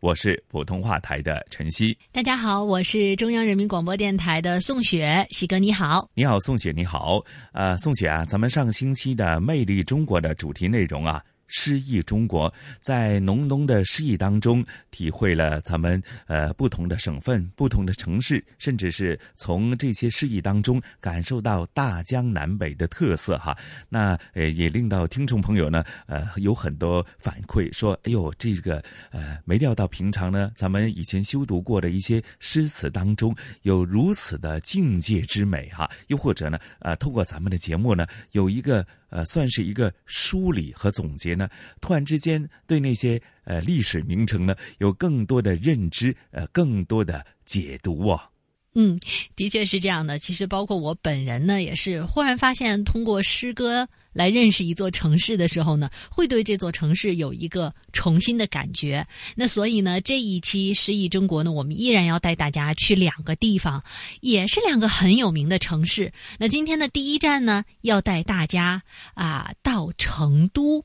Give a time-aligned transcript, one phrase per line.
[0.00, 1.96] 我是普通话台的晨曦。
[2.12, 7.20] 大家好，我是中央人民广播电台的宋雪，喜哥你好，你好，宋雪你好。
[7.52, 11.20] 呃，宋雪啊，咱们上个星期的《魅力中国》的主题内容啊。
[11.48, 23.56] 诗意中国，在浓浓的诗意当中，体会了咱们呃不同的省份、不同的城市，甚至是从这些诗意当中感受到大江南北的特色哈。
[23.88, 35.90] 那呃也令到听众朋友呢呃有很多反馈说，哎呦这个呃没料到平常呢咱们以前修读过的一些诗词当中有如此的境界之美哈。
[36.08, 38.86] 又或者呢呃透过咱们的节目呢有一个。
[39.10, 41.48] 呃，算是一个梳理和总结呢。
[41.80, 48.28] 突然之间，对那些呃历史名称呢，有更多的认知，呃，更多的解读啊。
[48.74, 48.98] 嗯，
[49.34, 50.18] 的确是这样的。
[50.18, 53.88] 其实，包括我本人呢，也是忽然发现，通过诗歌。
[54.12, 59.06] 来认识一座城市的时候呢，会对这座城市有一个重新的感觉。
[59.34, 63.82] 那所以呢，这一期诗意中国呢，我们依然要带大家去两个地方，
[64.20, 66.12] 也是两个很有名的城市。
[66.38, 68.82] 那今天的第一站呢，要带大家
[69.14, 70.84] 啊到成都。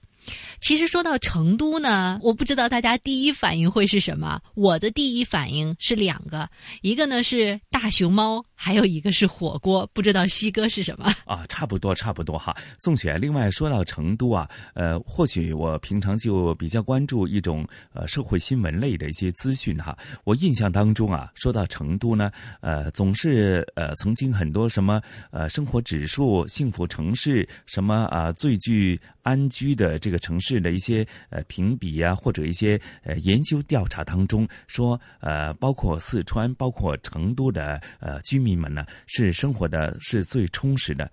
[0.62, 4.40] 其实说到成都呢，我不知道大家第一反应会是什么。
[4.56, 6.50] 我的第一反应是两个，
[6.82, 9.86] 一个呢是大熊猫，还有一个是火锅。
[9.94, 11.46] 不知道西哥是什么 啊？
[11.50, 12.56] 差不多，差不多哈。
[12.80, 19.98] 宋雪，另外说到成都啊，呃，或许我平常就比较关注一种呃社会新闻类的一些资讯哈。
[20.24, 22.32] 我印象当中啊，说到成都呢，
[22.62, 30.54] 呃，总是呃曾经很多什么呃生活指数、幸福城市什么啊最具安居的这个城市。
[30.64, 41.12] 的一些呃评比啊，或者一些呃研究调查当中说，呃，包括四川、包括成都的呃居民你们呢，是生活的是最充实的。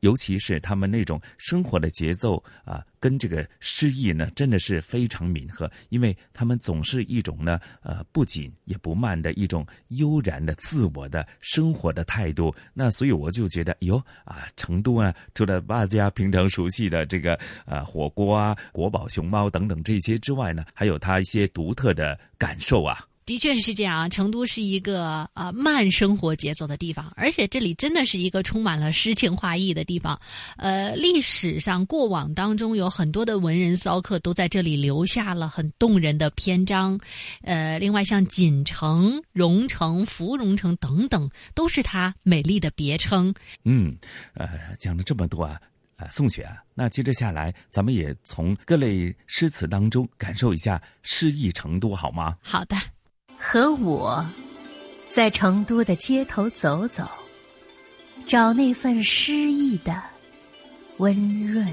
[0.00, 5.70] 尤其是他们那种生活的节奏啊，跟这个诗意呢，真的是非常吻合。
[5.90, 12.54] 因为他们总是一种呢，呃，不紧也不慢的一种悠然的自我的生活的态度。
[12.72, 23.06] 那所以我就觉得，哟啊，成都啊，除了大家平常熟悉的这个呃火锅啊、国宝熊猫等等这些之外呢，还有它一些独特的感受啊。
[23.30, 30.20] 的确是这样啊，成都是一个呃慢生活节奏的地方，而且这里真的是一个充满了诗情画意的地方。
[30.56, 36.98] 呃，历史上过往当中有很多的文人骚客都在这里留下了很动人的篇章。
[37.42, 43.32] 呃，另外像锦城、蓉城、芙蓉城等等，都是它美丽的别称。
[43.62, 43.94] 嗯，
[44.34, 45.56] 呃，讲了这么多啊，
[45.94, 52.36] 啊，宋雪啊，那接着下来，咱们也从各类诗词当中感受一下诗意成都，好吗？
[52.42, 52.76] 好的。
[53.42, 54.24] 和我，
[55.10, 57.08] 在成都的街头走走，
[58.26, 60.00] 找那份诗意的
[60.98, 61.66] 温润。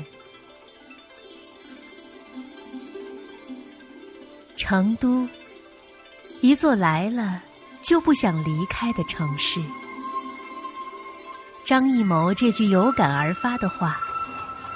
[4.55, 5.27] 成都，
[6.41, 7.43] 一座来了
[7.83, 9.59] 就不想离开的城市。
[11.65, 13.99] 张艺谋这句有感而发的话，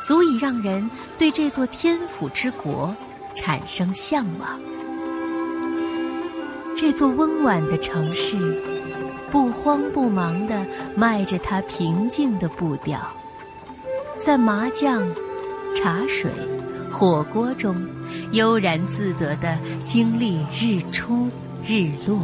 [0.03, 0.87] 足以让人
[1.17, 2.93] 对这座天府之国
[3.33, 4.70] 产生向往。
[6.81, 8.35] 这座温婉的城市，
[9.29, 10.65] 不慌不忙地
[10.95, 12.99] 迈着它平静的步调，
[14.19, 15.07] 在麻将、
[15.77, 16.31] 茶水、
[16.91, 17.87] 火锅中
[18.31, 19.55] 悠然自得地
[19.85, 21.29] 经历日出
[21.63, 22.19] 日落。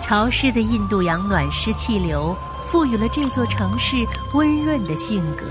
[0.00, 2.32] 潮湿的印度洋暖湿气流
[2.68, 3.96] 赋予了这座城市
[4.34, 5.46] 温润的性格，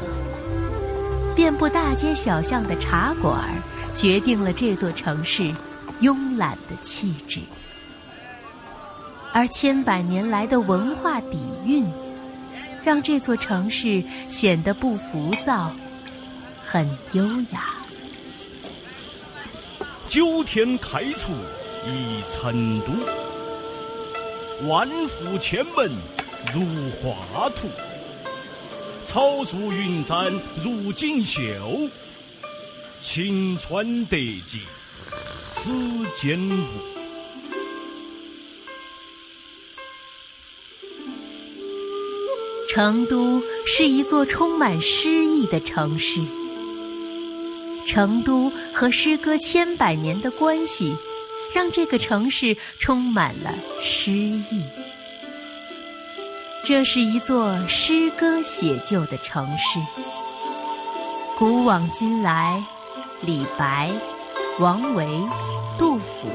[1.36, 3.38] 遍布大街小巷的茶馆
[3.94, 5.52] 决定了这座城市。
[6.04, 7.40] 慵懒的气质，
[9.32, 11.90] 而千百年来的文化底蕴，
[12.84, 15.72] 让这座城市显得不浮躁，
[16.66, 17.74] 很优雅。
[20.10, 21.32] 九天开出
[21.88, 22.92] 一成都，
[24.68, 25.90] 万户千门
[26.54, 26.66] 如
[27.02, 27.70] 画图，
[29.06, 31.90] 草树云山如锦绣，
[33.02, 34.60] 晴川得景
[35.64, 35.72] 此
[36.14, 36.62] 间无。
[42.70, 46.20] 成都是一座充满诗意的城市。
[47.88, 50.94] 成都和诗歌千百年的关系，
[51.54, 54.66] 让这个城市充满了诗意。
[56.66, 59.80] 这是一座诗歌写就的城市。
[61.38, 62.62] 古往今来，
[63.22, 63.90] 李白、
[64.60, 65.08] 王维、
[65.80, 66.30] 杜甫、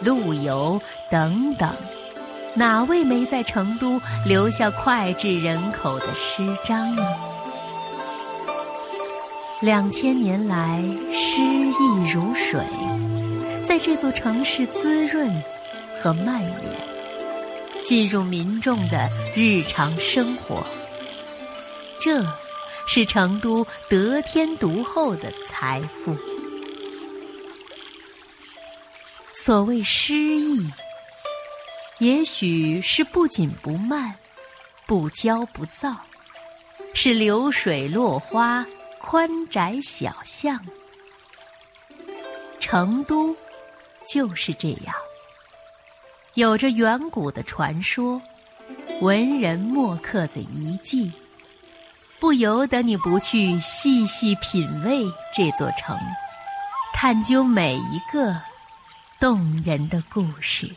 [0.00, 1.68] 陆游等等，
[2.54, 7.02] 哪位没在成都留下脍炙人口的诗章呢？
[9.60, 10.82] 两千年来，
[11.12, 12.58] 诗意如水，
[13.66, 15.30] 在这座城市滋润
[16.02, 16.52] 和蔓延，
[17.84, 20.64] 进入民众的日常生活。
[22.00, 22.24] 这，
[22.88, 26.16] 是成都得天独厚的财富。
[29.34, 30.70] 所谓诗意，
[31.98, 34.14] 也许是不紧不慢，
[34.86, 35.96] 不骄不躁，
[36.94, 38.64] 是流水落花。
[39.04, 40.60] 宽窄小巷，
[42.60, 43.36] 成都
[44.06, 44.94] 就是这样，
[46.34, 48.22] 有着远古的传说，
[49.00, 51.12] 文人墨客的遗迹，
[52.20, 55.02] 不由得你不去细细品味
[55.34, 55.98] 这座城，
[56.94, 58.40] 探究每一个
[59.22, 60.68] 动人的故事。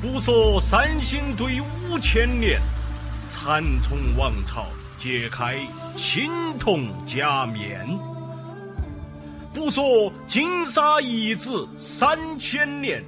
[0.00, 2.58] 不说三星堆五千年，
[3.30, 4.64] 蚕丛王朝
[4.98, 5.58] 揭开
[5.94, 7.86] 青铜假面；
[9.52, 13.04] 不说金沙遗址三千年，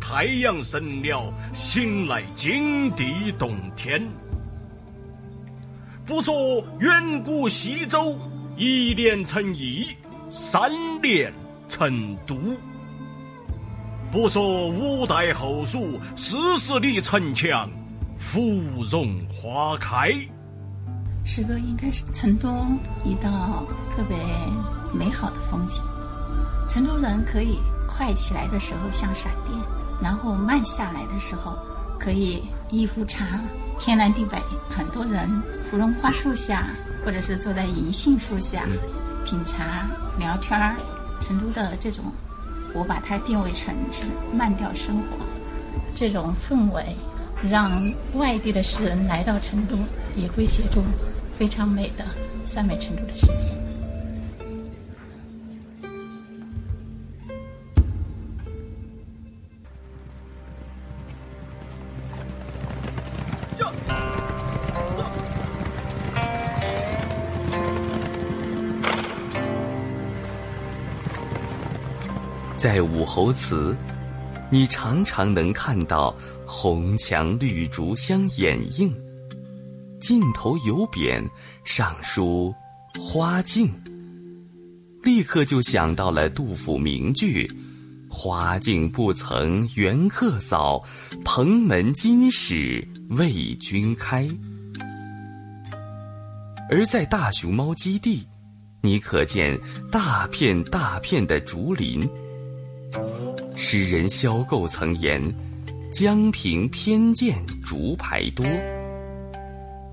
[0.00, 4.00] 太阳神鸟醒来金地洞天；
[6.12, 8.14] 不说远古西周
[8.58, 9.86] 一年成邑，
[10.30, 10.70] 三
[11.00, 11.32] 年
[11.70, 12.36] 成都。
[14.12, 17.66] 不说五代后蜀四十里城墙，
[18.18, 18.60] 芙
[18.90, 20.10] 蓉花开。
[21.24, 22.46] 诗歌应该是成都
[23.06, 24.14] 一道特别
[24.92, 25.82] 美好的风景。
[26.68, 27.56] 成都人可以
[27.88, 29.58] 快起来的时候像闪电，
[30.02, 31.56] 然后慢下来的时候
[31.98, 33.40] 可以一壶茶，
[33.84, 34.38] 天南地北，
[34.70, 35.28] 很多人
[35.68, 36.68] 芙蓉花树下，
[37.04, 38.62] 或者是坐在银杏树下
[39.24, 39.88] 品茶
[40.20, 40.76] 聊天儿。
[41.20, 42.04] 成都的这种。
[42.74, 45.26] 我把它定位成是慢调生活，
[45.96, 46.96] 这种氛围，
[47.50, 49.76] 让外地的诗人来到成都，
[50.14, 50.80] 也会写出
[51.36, 52.04] 非常美的
[52.48, 53.61] 赞美成都的诗篇。
[72.62, 73.76] 在武侯祠，
[74.48, 76.14] 你常常能看到
[76.46, 78.94] 红墙绿竹相掩映，
[80.00, 81.28] 尽头有匾，
[81.64, 82.54] 上书
[83.02, 83.68] “花径”，
[85.02, 87.50] 立刻就想到了杜甫名句
[88.08, 90.80] ：“花径不曾缘客扫，
[91.24, 94.28] 蓬门今始为君开。”
[96.70, 98.24] 而在大熊猫基地，
[98.82, 99.58] 你可见
[99.90, 102.08] 大片大片的竹林。
[103.56, 105.22] 诗人萧构曾言
[105.90, 108.44] ：“江平偏见竹排多。”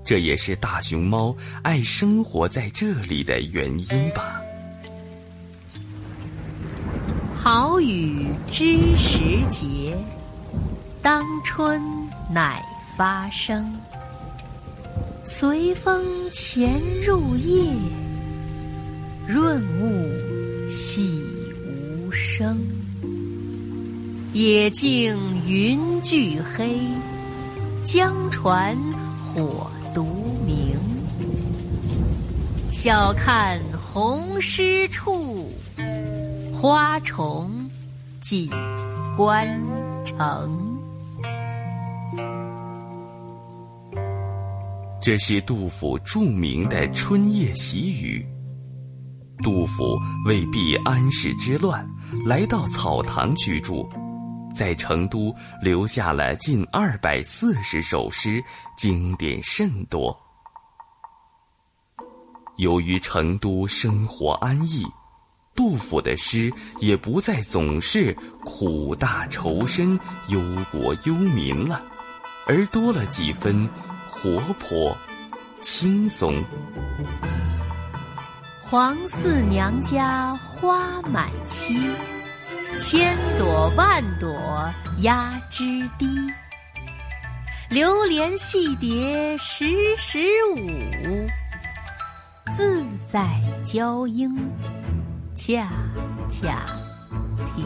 [0.04, 4.40] 这也是大熊猫爱生活在这里的原因吧。
[7.34, 9.96] 好雨知时节，
[11.00, 11.80] 当春
[12.32, 12.62] 乃
[12.96, 13.72] 发生。
[15.22, 17.72] 随风潜入夜，
[19.28, 21.22] 润物细
[21.64, 22.58] 无声。
[24.32, 25.18] 野径
[25.48, 26.78] 云俱黑，
[27.84, 28.76] 江船
[29.34, 30.04] 火独
[30.46, 30.78] 明。
[32.70, 35.50] 晓看红湿处，
[36.54, 37.50] 花重
[38.20, 38.48] 锦
[39.16, 39.60] 官
[40.04, 40.78] 城。
[45.02, 48.24] 这是杜甫著名的春夜喜雨。
[49.42, 51.84] 杜甫为避安史之乱，
[52.24, 53.88] 来到草堂居住。
[54.54, 58.42] 在成都留下了近二百四十首诗，
[58.76, 60.16] 经典甚多。
[62.56, 64.84] 由于成都生活安逸，
[65.54, 68.12] 杜甫的诗也不再总是
[68.44, 70.40] 苦大仇深、忧
[70.70, 71.82] 国忧民了，
[72.46, 73.68] 而多了几分
[74.06, 74.96] 活泼、
[75.62, 76.44] 轻松。
[78.62, 81.92] 黄四娘家花满蹊，
[82.78, 86.06] 千朵万朵压枝低。
[87.68, 90.18] 流连戏蝶时时
[90.54, 91.26] 舞，
[92.56, 94.34] 自在娇莺
[95.36, 95.70] 恰
[96.28, 96.64] 恰
[97.46, 97.64] 啼。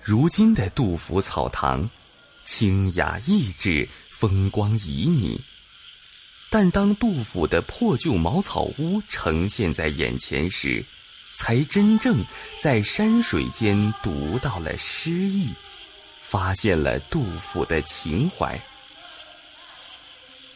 [0.00, 1.88] 如今的杜甫草堂，
[2.44, 5.38] 清雅逸致，风光旖旎。
[6.50, 10.84] 但当杜甫的破旧茅草屋呈现在眼前时，
[11.42, 12.24] 才真正
[12.60, 15.52] 在山水间读到了诗意。
[16.20, 18.58] 发现了杜甫的情怀，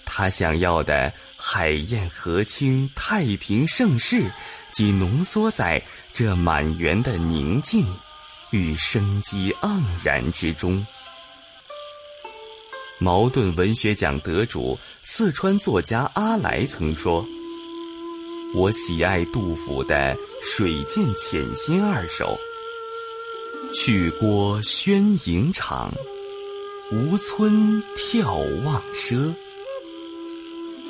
[0.05, 4.31] 他想要的海晏河清、太平盛世，
[4.71, 5.83] 即浓缩在
[6.14, 7.85] 这满园的宁静
[8.50, 10.87] 与生机盎然之中。
[12.99, 17.26] 茅盾文学奖得主、四川作家阿来曾说
[18.55, 19.95] ：“我喜爱杜甫的
[20.43, 22.38] 《水见浅心》二首。”
[23.75, 25.93] 去郭宣营场，
[26.93, 29.35] 吴村眺望奢。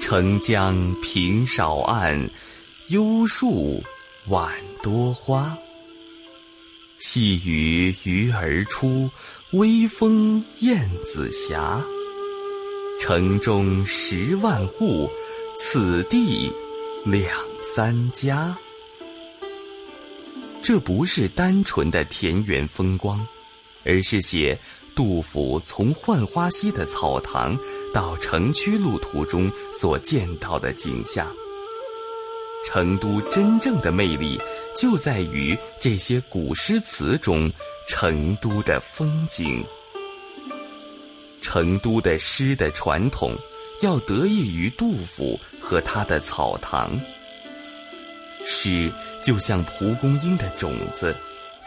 [0.01, 2.31] 澄江平少岸，
[2.89, 3.83] 幽树
[4.29, 5.57] 晚多花。
[6.99, 9.11] 细雨鱼儿出，
[9.53, 11.59] 微风燕子斜。
[13.01, 15.11] 城中十万户，
[15.59, 16.53] 此地
[17.07, 17.31] 两
[17.63, 18.53] 三家。
[20.61, 23.25] 这不是单纯的田园风光，
[23.85, 24.59] 而是写
[24.93, 27.57] 杜甫从浣花溪的草堂
[27.95, 31.33] 到城区路途中所见到的景象。
[32.67, 34.37] 成都真正的魅力
[34.77, 37.49] 就在于这些古诗词中
[37.89, 39.65] 成都的风景。
[41.41, 43.33] 成都的诗的传统，
[43.83, 46.99] 要得益于杜甫和他的草堂。
[48.45, 48.93] 诗。
[49.23, 51.13] 就像蒲公英的种子，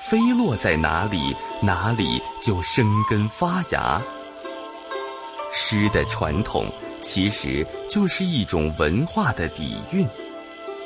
[0.08, 4.02] 飞落在哪里，哪里就生根发芽。
[5.52, 10.08] 诗的传统其实就是一种文化的底蕴，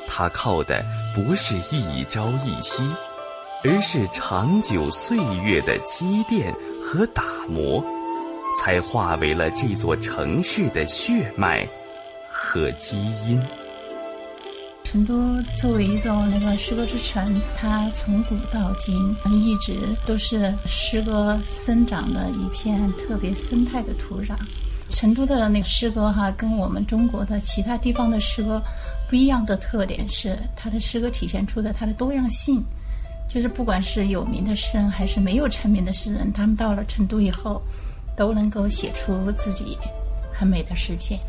[0.07, 2.83] 它靠的不是一朝一夕，
[3.63, 6.51] 而是长久岁月的积淀
[6.81, 7.85] 和打磨，
[8.57, 11.67] 才化为了这座城市的血脉
[12.27, 13.41] 和基因。
[14.83, 24.35] 成都作为一座那个诗歌之城，它从古到今一直都是诗歌生长的一片特别生态的土壤。
[24.89, 28.61] 成都的那个诗歌哈，跟我们中国的其他地方的诗歌
[29.09, 32.63] 不一样的特点是，它的诗歌体现出的它的多样性。
[33.27, 37.59] 就是不管是有名的诗人还是没有成名的诗人，他们到了成都以后，
[38.15, 39.77] 都能够写出自己
[40.33, 41.19] 很美的诗篇。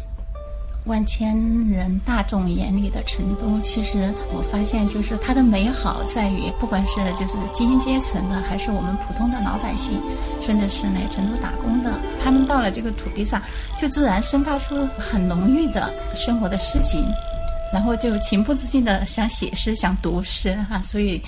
[0.87, 1.35] 万千
[1.67, 9.99] 人大众眼里的成都，其实我发现就是它的美好在于，不管是就是精英阶层的，还是我们普通的老百姓，
[10.43, 11.91] 甚至是来成都打工的，
[12.23, 13.41] 他们到了这个土地上，
[13.79, 17.03] 就自然生发出很浓郁的生活的诗情，
[17.73, 20.83] 然后就情不自禁的想写诗、想读诗哈。
[20.83, 21.19] 所以，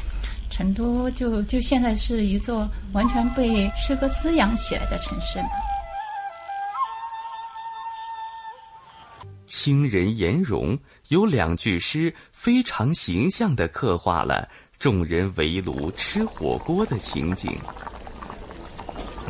[0.57, 5.45] 成都就就现在是一座完全被诗歌滋养起来的城市了。
[9.45, 14.49] 清人颜容有两句诗，非常形象地刻画了
[14.79, 17.55] 众人围炉吃火锅的情景。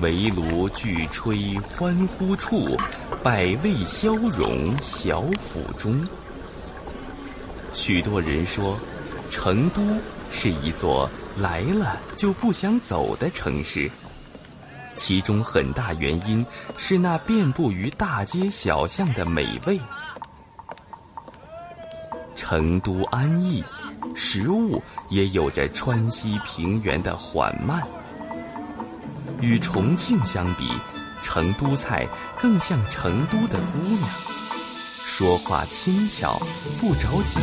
[0.00, 2.78] 围炉俱吹欢呼处，
[3.20, 6.06] 百味消融小府中。
[7.74, 8.78] 许多人说，
[9.28, 9.82] 成都
[10.30, 13.90] 是一座来了就不想走的城市，
[14.94, 16.44] 其中很大原因
[16.76, 19.80] 是那遍布于大街小巷的美味。
[22.34, 23.64] 成都安逸，
[24.14, 27.82] 食物也有着川西平原的缓慢。
[29.40, 30.70] 与重庆相比，
[31.22, 32.06] 成都菜
[32.38, 34.08] 更像成都的姑娘，
[35.04, 36.40] 说话轻巧，
[36.80, 37.38] 不着急，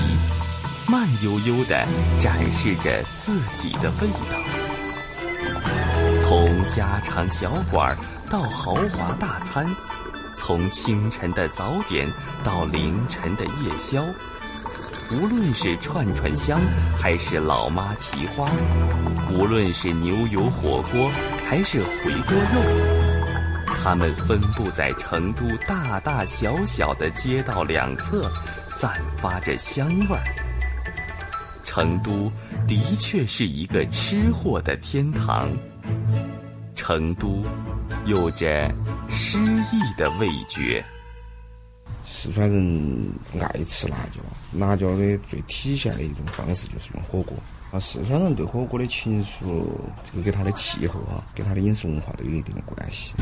[0.90, 1.86] 慢悠悠地
[2.20, 4.38] 展示着自己的味道。
[6.22, 7.98] 从家常小馆
[8.30, 9.66] 到豪华大餐，
[10.36, 12.12] 从清晨的早点
[12.44, 14.04] 到凌晨的夜宵。
[15.12, 16.60] 无论是串串香，
[17.00, 18.46] 还是老妈蹄花；
[19.32, 21.12] 无论是牛油火锅，
[21.48, 28.32] 还是回锅肉，它们分布在成都大大小小的街道两侧，
[28.70, 30.24] 散发着香味儿。
[31.74, 32.32] 成都
[32.68, 35.50] 的确是一个吃货的天堂。
[36.76, 37.44] 成都
[38.06, 38.72] 有着
[39.10, 40.86] 诗意的味觉。
[42.06, 44.22] 四川人爱吃辣椒，
[44.56, 47.36] 辣椒的最体现的一种方式就是用火锅。
[47.72, 49.66] 啊，四川人对火锅的情愫，
[50.04, 53.14] 这个跟他的气候啊，跟他的饮食文化都有一定的关系。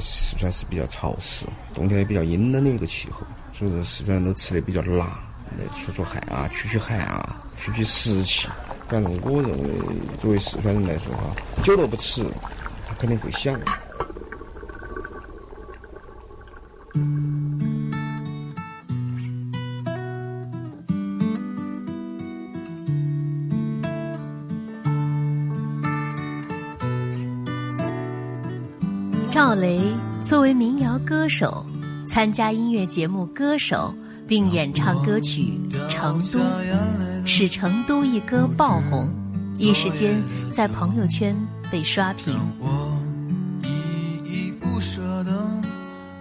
[0.00, 1.44] 四川是比较潮湿，
[1.74, 8.48] 冬天也比较阴冷的一个气候，所以说四川人都吃的比较辣，来出出汗啊，驱驱寒啊，驱驱湿气。
[8.88, 9.68] 反正我认为，
[10.18, 12.24] 作为四川人来说哈，久都不吃，
[12.86, 13.58] 他肯定会想。
[29.30, 29.80] 赵雷
[30.24, 31.64] 作为民谣歌手，
[32.06, 33.94] 参加音乐节目《歌手》，
[34.28, 35.58] 并演唱歌曲
[35.88, 36.38] 《成都》，
[37.26, 39.08] 使成都一歌爆红，
[39.56, 41.34] 一时间在朋友圈
[41.72, 42.38] 被刷屏。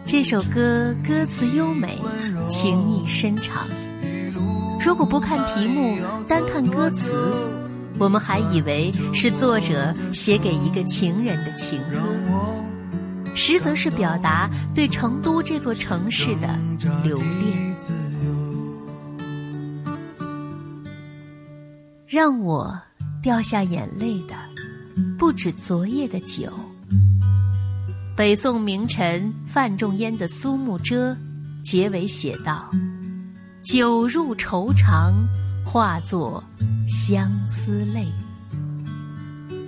[0.06, 1.98] 这首歌歌词优美，
[2.50, 3.68] 情意深长。
[4.80, 7.12] 如果不看题目，单看歌词，
[8.00, 11.98] 我们还以为是作者写给一个情人的情歌。
[13.38, 16.60] 实则是表达对成都这座城市的
[17.04, 17.78] 留恋。
[22.08, 22.76] 让我
[23.22, 24.34] 掉下眼泪的，
[25.20, 26.52] 不止昨夜的酒。
[28.16, 31.12] 北宋名臣范仲淹的《苏幕遮》
[31.64, 32.68] 结尾写道
[33.64, 35.14] ：“酒入愁肠，
[35.64, 36.44] 化作
[36.90, 38.08] 相思泪。”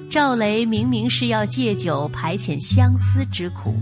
[0.09, 3.75] 赵雷明明是要借酒排遣相思之苦，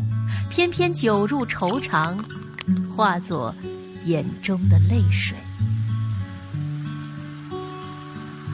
[0.50, 2.17] 偏偏酒入愁肠，
[2.93, 3.55] 化作
[4.03, 5.38] 眼中的泪水。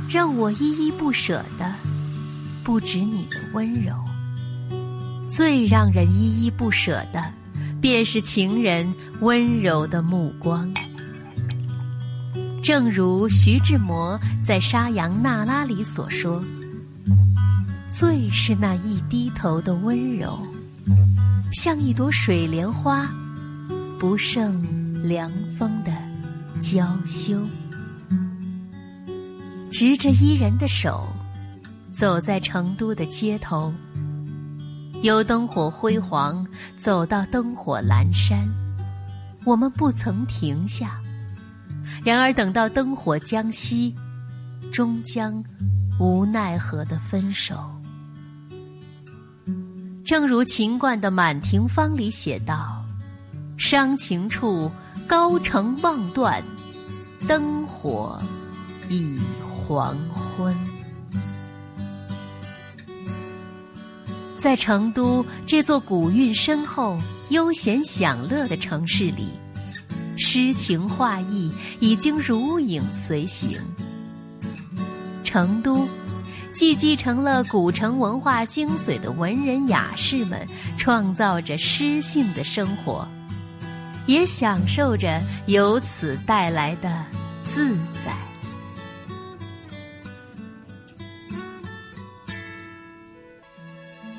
[0.08, 1.74] 让我依依不舍的，
[2.64, 3.96] 不止你的温柔。
[5.32, 7.26] 最让人依依不舍的，
[7.82, 8.88] 便是情人
[9.22, 10.72] 温柔的目光。
[12.62, 16.40] 正如徐志摩在《沙扬那拉》里所说。
[17.96, 20.40] 最是那一低头的温柔，
[21.54, 23.08] 像一朵水莲花，
[24.00, 25.92] 不胜凉风的
[26.60, 27.40] 娇羞。
[29.72, 31.08] 执着伊人的手，
[31.94, 33.72] 走在成都的街头，
[35.04, 36.46] 由灯火辉煌
[36.80, 38.44] 走到灯火阑珊，
[39.46, 41.00] 我们不曾停下。
[42.04, 43.94] 然而等到灯火将熄，
[44.72, 45.44] 终将
[46.00, 47.70] 无奈何的分手。
[50.06, 52.84] 正如秦观的《满庭芳》里写道
[53.58, 54.70] ：“伤情处，
[55.08, 56.44] 高城望断，
[57.26, 58.22] 灯火
[58.90, 59.18] 已
[59.50, 60.54] 黄昏。”
[64.38, 69.30] 在成都这座古韵深厚、悠闲享乐的城市里，
[70.18, 73.58] 诗情画意已经如影随形。
[75.24, 75.88] 成都。
[76.54, 83.08] 既继承了古城文化精髓的文人雅士们，创造着诗性的生活，
[84.06, 87.06] 也享受着由此带来的
[87.44, 88.14] 自在。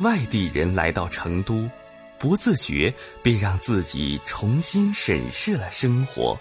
[0.00, 1.70] 外地人来到成都，
[2.18, 2.92] 不自觉
[3.22, 6.36] 便让自己重新审视了生活。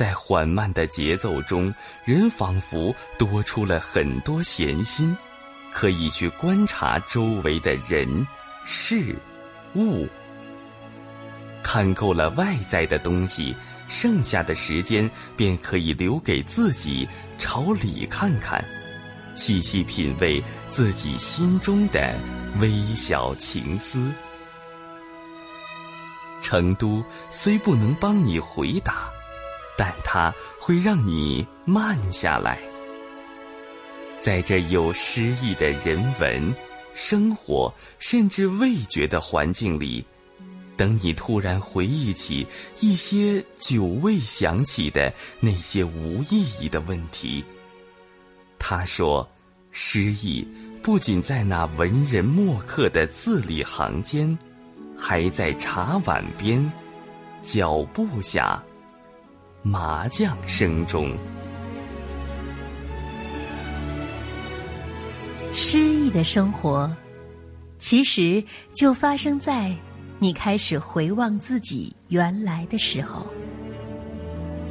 [0.00, 1.70] 在缓慢的节奏中，
[2.06, 5.14] 人仿佛多出了很多闲心，
[5.70, 8.26] 可以去观察周围的人、
[8.64, 9.14] 事、
[9.74, 10.08] 物。
[11.62, 13.54] 看够了外在的东西，
[13.88, 18.64] 剩下的时间便可以留给自己，朝里看看，
[19.34, 22.18] 细细品味自己心中的
[22.58, 24.10] 微小情思。
[26.40, 29.10] 成都虽不能帮你回答。
[29.80, 32.58] 但它会让你慢下来，
[34.20, 36.54] 在这有诗意的人文、
[36.92, 40.04] 生活甚至味觉的环境里，
[40.76, 42.46] 等你突然回忆起
[42.80, 47.42] 一些久未想起的那些无意义的问题。
[48.58, 49.26] 他说
[49.72, 50.46] ：“诗意
[50.82, 54.38] 不仅在那文人墨客的字里行间，
[54.94, 56.70] 还在茶碗边、
[57.40, 58.62] 脚步下。”
[59.62, 61.14] 麻将声中，
[65.52, 66.90] 诗意的生活，
[67.78, 68.42] 其实
[68.72, 69.70] 就发生在
[70.18, 73.26] 你开始回望自己原来的时候。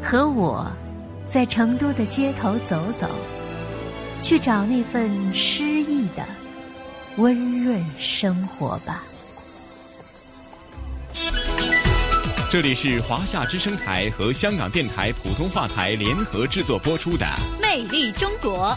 [0.01, 0.71] 和我，
[1.27, 3.07] 在成都的街头走走，
[4.23, 6.25] 去找那份诗意的
[7.17, 9.03] 温润生活吧。
[12.51, 17.23] 这里是华夏之声台和香港电台普通话台联合制作播出的
[17.61, 18.69] 《魅力中国》。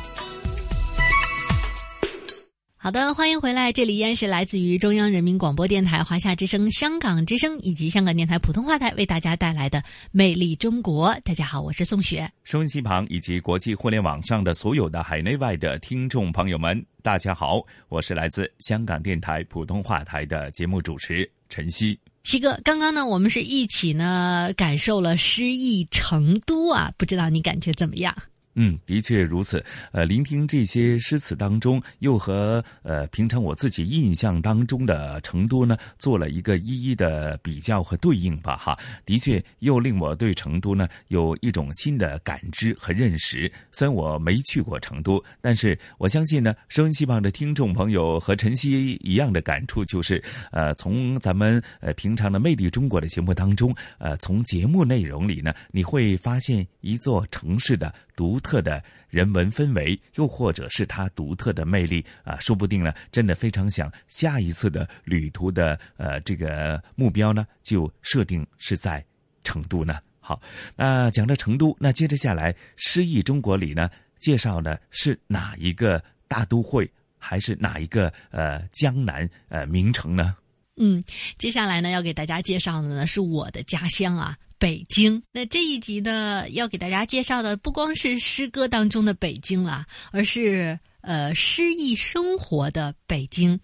[2.76, 9.78] 好的，欢迎回来，这里依然是来自于中央人民广播电台、华夏之声、香港之声以及香港电台普通话台为大家带来的
[10.10, 11.08] 《魅力中国》。
[11.22, 12.30] 大家好，我是宋雪。
[12.44, 21.98] 收音机旁以及国际互联网上的所有的海内外的听众朋友们，大家好，我是来自香港电台普通话台的节目主持陈曦。
[22.24, 28.16] 西哥，刚刚呢，我们是一起呢感受了诗意成都啊，不知道你感觉怎么样？
[28.54, 29.64] 嗯，的确如此。
[29.92, 38.56] 呃，聆听这些诗词当中，又和呃平常我自己印象当中的成都呢，做了一个一一的比较和对应吧。
[38.56, 43.50] 哈，的确又令我对成都呢有一种新的感知和认识。
[43.70, 57.92] 虽然我没去过成都，但是我相信呢，收音机旁的听众朋友和晨曦一样的感触，就是呃，从咱们呃平常的《魅力中国》的节目当中，呃，从节目内容里呢，你会发现一座城市的。
[58.14, 69.04] 独特的人文氛围，又或者是它独特的魅力啊，说不定呢，真的非常想下一次的旅途的呃这个目标呢，就设定是在
[69.42, 69.98] 成都呢。
[70.20, 70.40] 好，
[70.76, 80.36] 那讲到成都，那接着下来，诗意中国里呢，介绍的是哪一个大都会，还是哪一个呃江南呃名城呢？
[80.76, 81.02] 嗯，
[81.38, 84.36] 接下来呢，要给大家介绍的呢，是我的家乡啊。
[84.62, 93.58] 北京，那这一集呢，要给大家介绍的不光是诗歌当中的北京了，而是呃诗意生活的北京。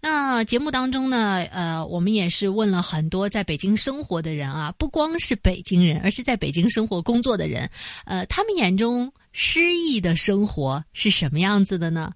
[0.00, 7.68] 那节目当中呢，呃，我们也是问了很多在北京生活的人啊，不光是北京人，而是在北京生活工作的人，
[8.04, 9.12] 呃，他们眼中。
[9.36, 12.12] 诗意的生活是什么样子的呢？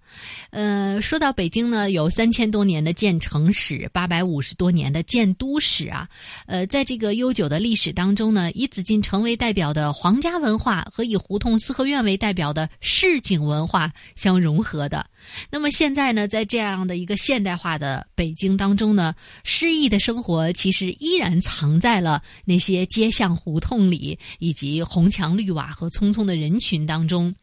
[0.50, 6.09] 呃，说到北京呢，有三千多年的建城史，八百五十多年的建都史啊。
[6.46, 15.04] 呃，在这个悠久的历史当中呢，以紫禁城为代表的皇家文化和以胡同四合院为代表的市井文化相融合的。
[15.50, 19.14] 那么现在呢，在这样的一个现代化的北京当中呢，
[19.44, 27.34] 诗意的生活其实依然藏在了那些街巷胡同里，以及红墙绿瓦和匆匆的人群当中。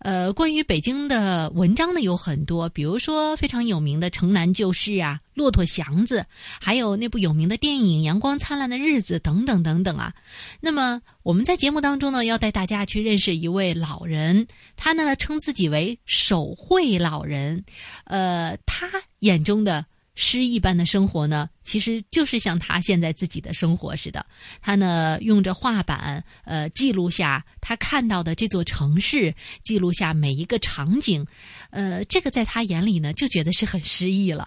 [0.00, 6.20] 呃，关于北京的文章呢有很多，比如说非常有名的《城南旧事》啊，《骆驼祥子》，
[6.58, 10.12] 还有那部有名的电影《阳光灿烂的日子》等等等等啊。
[10.58, 17.62] 那么我们在节目当中呢，要带大家去认识一位老人，他呢称自己为手绘老人，
[18.04, 19.84] 呃，他眼中的。
[20.20, 24.24] 诗一般的生活呢，其实就是像他现在自己的生活似的。
[24.60, 31.26] 他呢，用着画板，呃，记录下他看到的这座城市，记录下每一个场景，
[31.70, 34.46] 呃，这个在他眼里呢，就觉得是很诗意了。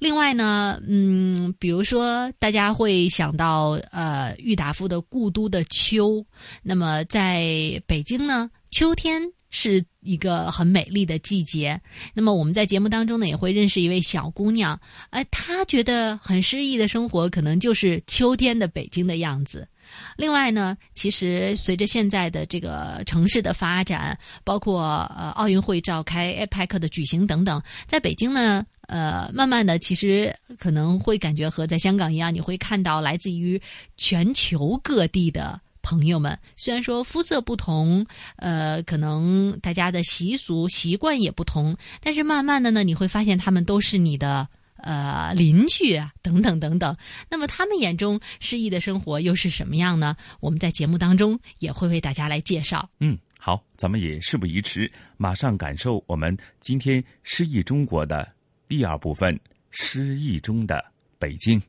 [0.00, 6.26] 另外呢，嗯，比如说大家会想到，呃，郁达夫的故都的秋。
[6.62, 9.22] 那么在北京呢，秋天。
[9.52, 11.80] 是一个很美丽的季节。
[12.12, 14.76] 那么我们在节目当中呢，也会认识一位小姑娘。
[15.10, 19.68] 哎，她觉得很诗意的生活，可能就是秋天的北京的样子。
[20.16, 33.60] 另外呢，其实随着现在的这个城市的发展，包括呃奥运会召开、APEC 的举行等等，在北京呢，呃，慢慢的其实可能会感觉和在香港一样，你会看到来自于
[33.98, 35.60] 全球各地的。
[35.82, 46.96] 朋友们，虽然说肤色不同，呃，可能大家的习俗习惯也不同，但是慢慢的呢，你会发现他们都是你的呃邻居啊，等等等等。
[47.28, 50.16] 那么他们眼中诗意的生活又是什么样呢？
[50.40, 52.88] 我们在节目当中也会为大家来介绍。
[53.00, 58.30] 嗯，好，咱们也事不宜迟，马上感受我们今天诗意中国的
[58.68, 59.38] 第二部分——
[59.70, 60.82] 诗意中的
[61.18, 61.60] 北京。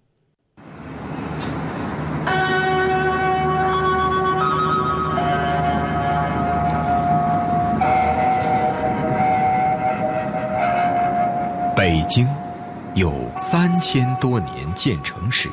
[12.95, 15.49] 有三千多年建城史，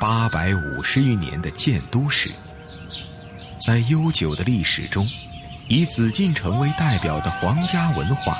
[0.00, 2.30] 八百五十余年的建都史。
[3.66, 5.06] 在悠久的历史中，
[5.68, 8.38] 以紫禁城为代表的皇家文化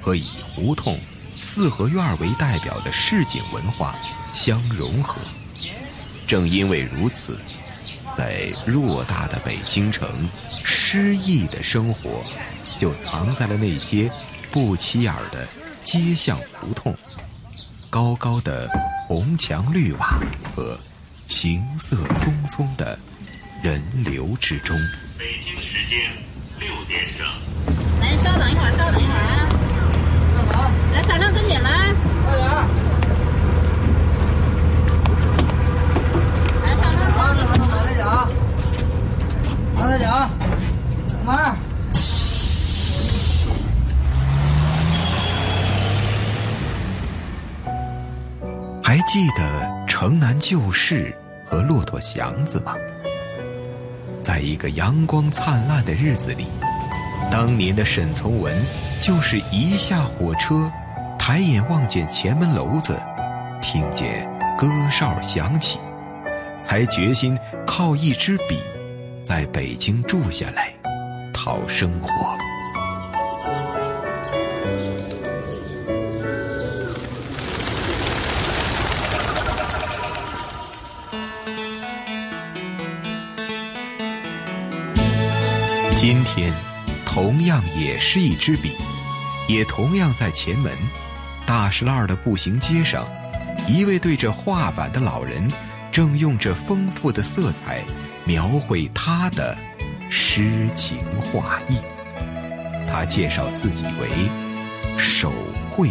[0.00, 0.98] 和以胡同、
[1.36, 3.94] 四合院为代表的市井文化
[4.32, 5.20] 相融合。
[6.26, 7.38] 正因为如此，
[8.16, 10.08] 在偌大的北京城，
[10.64, 12.24] 诗意的生活
[12.78, 14.10] 就藏在了那些
[14.50, 15.46] 不起眼的。
[15.82, 16.94] 街巷胡同，
[17.90, 18.70] 高高的
[19.08, 20.20] 红墙绿瓦
[20.54, 20.78] 和
[21.26, 22.96] 行色匆匆的
[23.64, 24.76] 人流之中。
[25.18, 25.98] 北京时间
[26.60, 27.26] 六点整。
[28.00, 29.48] 来，稍等一会儿，稍等一会儿啊。
[30.52, 30.70] 干嘛？
[30.94, 31.92] 来，撒上跟紧来。
[32.24, 32.48] 快点。
[36.62, 37.18] 来，上上上。
[37.68, 38.02] 拿着脚。
[39.74, 40.30] 拿着脚。
[41.26, 41.56] 慢。
[48.90, 52.74] 还记得城南旧事和骆驼祥子吗？
[54.20, 56.48] 在一个阳光灿烂的日子里，
[57.30, 58.52] 当年的沈从文
[59.00, 60.68] 就是一下火车，
[61.16, 63.00] 抬眼望见前门楼子，
[63.62, 65.78] 听见歌哨响起，
[66.60, 68.58] 才决心靠一支笔，
[69.22, 70.74] 在北京住下来，
[71.32, 72.36] 讨生活。
[86.00, 86.50] 今天，
[87.04, 88.72] 同样也是一支笔，
[89.46, 90.72] 也同样在前门
[91.44, 93.06] 大石栏的步行街上，
[93.68, 95.46] 一位对着画板的老人，
[95.92, 97.84] 正用着丰富的色彩
[98.24, 99.54] 描绘他的
[100.08, 101.78] 诗情画意。
[102.90, 104.08] 他介绍自己为
[104.96, 105.30] 手
[105.70, 105.90] 绘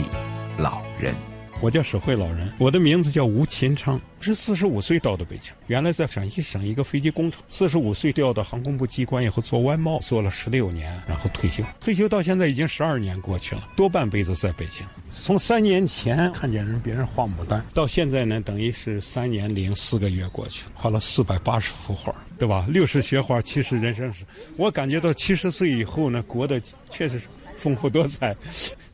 [0.58, 1.13] 老人。
[1.62, 5.52] 我叫手绘老人，我的名字叫吴勤昌，是四十五岁到的北京。
[5.67, 11.62] 原来在陕西省一个飞机工厂，四十五岁调到航空部机关以后做外贸，做了十六年，然后退休。
[11.82, 14.86] 退休到现在已经十二年过去了，多半辈子在北京。
[15.12, 22.65] 从三年前看见人别人画牡丹，到现在呢，等于是三年零四个月过去了，画了四百八十幅画，对吧？
[22.69, 24.24] 六十学画，七十人生史。
[24.56, 27.28] 我感觉到七十岁以后呢，过得确实是
[27.60, 28.36] 丰富多彩。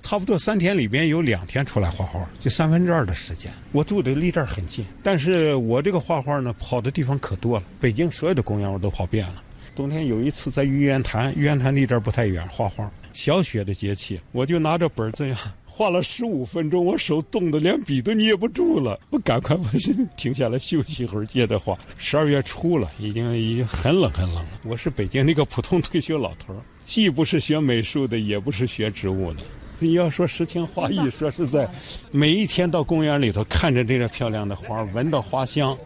[0.02, 3.52] 差不多三天里边有两天出来画画，就三分之二的时间。
[3.72, 7.66] 我住的离这儿很近，但是我这个画画呢，跑的地方可多了。
[7.80, 9.42] 北京所有的公园我都跑遍了。
[9.74, 12.90] 冬天有一次在玉渊潭，玉渊潭离这儿不太远，画画。
[13.14, 15.38] 小雪的节气，我就拿着本儿这样
[15.78, 18.98] 画了十五分钟，我手冻得连笔都捏不住了。
[19.10, 19.70] 我赶快把
[20.16, 21.78] 停下来休息一会儿，接着画。
[21.98, 24.62] 十二月初了，已经已经很冷很冷了。
[24.64, 29.42] 我是北京那个普通退休老头，既不是学美术的，也不是学植物的。
[29.78, 31.70] 你要说诗情画意，说实在，
[32.10, 35.78] 每一天到公园里头看着这个漂亮的花，闻到花香，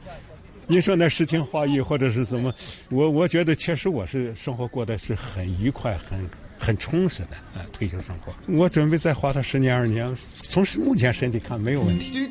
[0.68, 2.54] 你说那诗情画意或者是什么？
[2.90, 8.34] 我我觉得确实我是生活过得是很愉快、很很充实的呃，退休生活。
[8.54, 12.30] 我准备再花他十年二年，从目前身体看没有问题。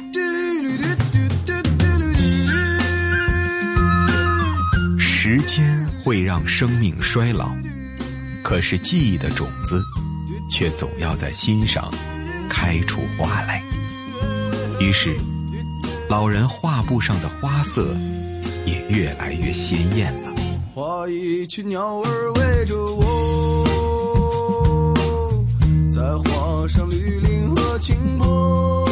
[4.99, 7.51] 时间会让生命衰老，
[8.43, 9.83] 可是记忆的种子。
[10.51, 11.93] 却总要在心上
[12.49, 13.63] 开出花来。
[14.81, 15.15] 于是，
[16.09, 17.95] 老人画布上的花色
[18.65, 20.33] 也越来越鲜艳了。
[20.75, 23.05] 画一群鸟儿围着我，
[25.99, 28.87] 再画上绿林和青坡，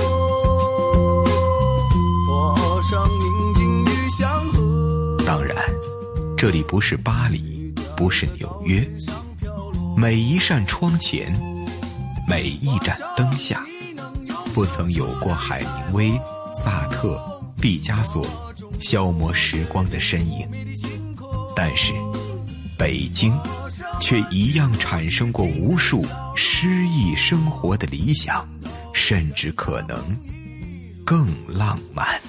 [2.27, 5.17] 画上宁静与祥和。
[5.25, 5.57] 当然，
[6.37, 8.85] 这里不是巴黎，不是纽约。
[9.97, 11.33] 每一扇窗前，
[12.29, 13.65] 每一盏灯下，
[14.53, 16.21] 不曾有过海明威、
[16.57, 17.17] 萨特、
[17.61, 18.27] 毕加索
[18.81, 20.45] 消磨时光的身影。
[21.55, 21.93] 但是，
[22.77, 23.33] 北京
[24.01, 28.47] 却一样产生过无数诗意生活的理想，
[28.93, 29.99] 甚至可能
[31.05, 32.21] 更浪漫。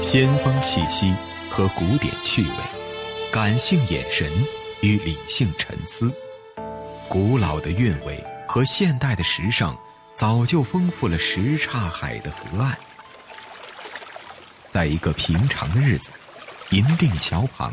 [0.00, 1.12] 先锋气息
[1.50, 2.54] 和古典趣味，
[3.32, 4.30] 感性眼神
[4.80, 6.12] 与理性沉思，
[7.08, 9.76] 古老的韵味和现代的时尚，
[10.14, 12.78] 早就丰富了什刹海的河岸。
[14.74, 16.12] 在一个平常的日子，
[16.70, 17.72] 银锭桥旁，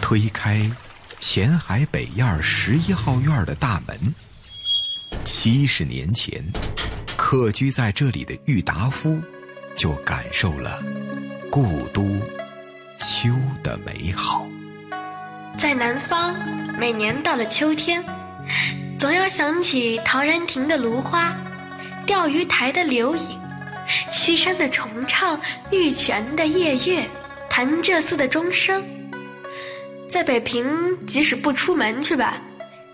[0.00, 0.70] 推开
[1.18, 4.14] 前海北院十一号院的大门，
[5.24, 6.40] 七十年前，
[7.16, 9.20] 客居在这里的郁达夫，
[9.74, 10.80] 就感受了。
[11.50, 12.16] 故都
[12.96, 13.34] 秋
[13.64, 14.46] 的美好，
[15.58, 16.32] 在南方，
[16.78, 18.04] 每年到了秋天，
[19.00, 21.36] 总要想起陶然亭的芦花，
[22.06, 23.40] 钓鱼台的柳影，
[24.12, 27.08] 西山的重唱，玉泉的夜月，
[27.48, 28.84] 潭柘寺的钟声。
[30.08, 30.66] 在北平，
[31.06, 32.38] 即使不出门去吧，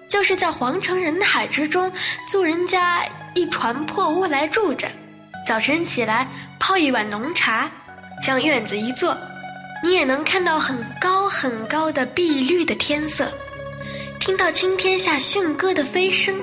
[0.08, 1.90] 就是在皇城人海之中
[2.28, 3.04] 租人家
[3.34, 4.88] 一船破屋来住着，
[5.46, 6.26] 早晨起来
[6.58, 7.70] 泡一碗浓茶。
[8.22, 9.14] 向院子一坐，
[9.82, 13.30] 你也能看到很高很高的碧绿的天色，
[14.18, 16.34] 听到青天下驯鸽的飞声，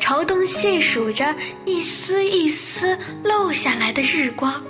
[0.00, 1.32] 朝东细数着
[1.66, 4.60] 一丝一丝漏下来的日光，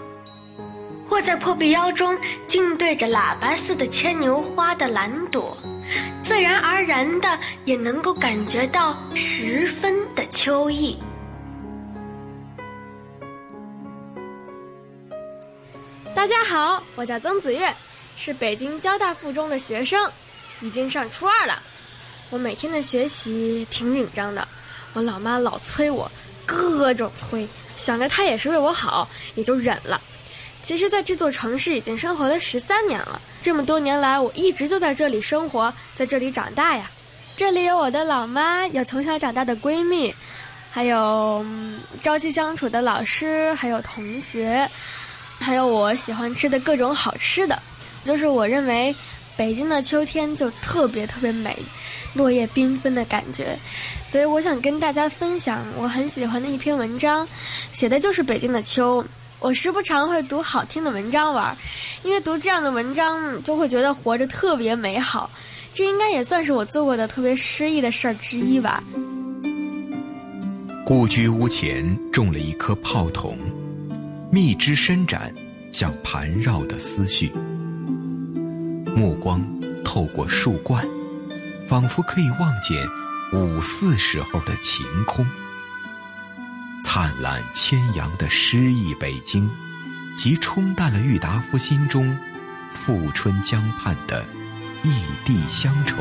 [1.08, 5.56] 或在破壁腰中静对着喇叭似的牵牛花的蓝朵，
[6.22, 10.98] 自然而然的也能够感觉到十分的秋意。
[16.14, 17.72] 大家好，我叫曾子月，
[18.16, 20.10] 是北京交大附中的学生，
[20.60, 21.62] 已经上初二了。
[22.28, 24.46] 我每天的学习挺紧张的，
[24.92, 26.10] 我老妈老催我，
[26.46, 30.00] 各种催，想着她也是为我好，也就忍了。
[30.62, 36.90] 其实，在这座城市已经生活了十三年了，这么多年来，我一直就在这里生活，在这里长大呀。
[37.34, 40.14] 这里有我的老妈，有从小长大的闺蜜，
[40.70, 41.44] 还有
[42.02, 44.68] 朝夕相处的老师，还有同学。
[45.38, 47.58] 还有我喜欢吃的各种好吃的，
[48.04, 48.94] 就是我认为
[49.40, 51.56] 北京的秋天就特别特别美，
[52.12, 53.58] 落叶缤纷的感觉，
[54.06, 57.26] 所以我想跟大家分享我很喜欢的一篇文章，
[57.72, 59.02] 写的就是北京的秋。
[59.38, 61.56] 我时不常会读好听的文章玩，
[62.02, 65.30] 因为读这样的文章就会觉得活着特别美好，
[65.72, 68.84] 这应该也算是我做过的特别诗意的事儿之一吧。
[70.84, 73.38] 故居屋前种了一棵炮筒。
[74.30, 75.32] 蜜枝伸展，
[75.72, 77.32] 像盘绕的思绪。
[78.96, 79.42] 目光
[79.84, 80.86] 透过树冠，
[81.66, 82.86] 仿佛可以望见
[83.32, 85.26] 五四时候的晴空。
[86.82, 89.48] 灿烂千阳的诗意北京，
[90.16, 92.16] 即冲淡了郁达夫心中
[92.72, 94.24] 富春江畔的
[94.82, 94.90] 异
[95.24, 95.96] 地乡愁，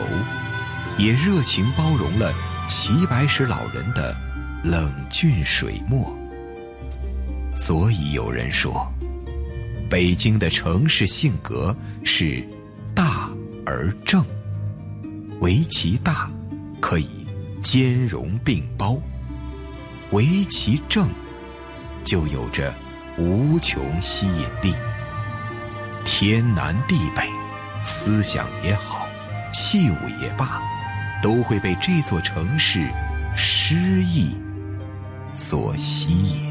[0.98, 2.34] 也热情包容了
[2.68, 4.16] 齐白石老人的
[4.64, 6.18] 冷峻水墨。
[7.56, 8.90] 所以有人说，
[9.90, 11.76] 北京的城市性格
[12.06, 12.42] 是
[12.94, 13.30] 大
[13.66, 14.26] 而正，
[15.40, 16.30] 唯其大，
[16.82, 17.08] 可以
[17.62, 18.96] 兼容并包；
[20.12, 21.10] 唯其正，
[22.04, 22.74] 就有着
[23.18, 24.74] 无穷吸引力。
[26.04, 27.24] 天南地北，
[27.84, 29.08] 思想也好，
[29.54, 30.62] 器物也罢，
[31.22, 32.90] 都会被这座城市
[33.36, 34.36] 诗意
[35.36, 36.50] 所吸引。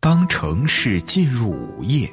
[0.00, 2.12] 当城市进入午夜，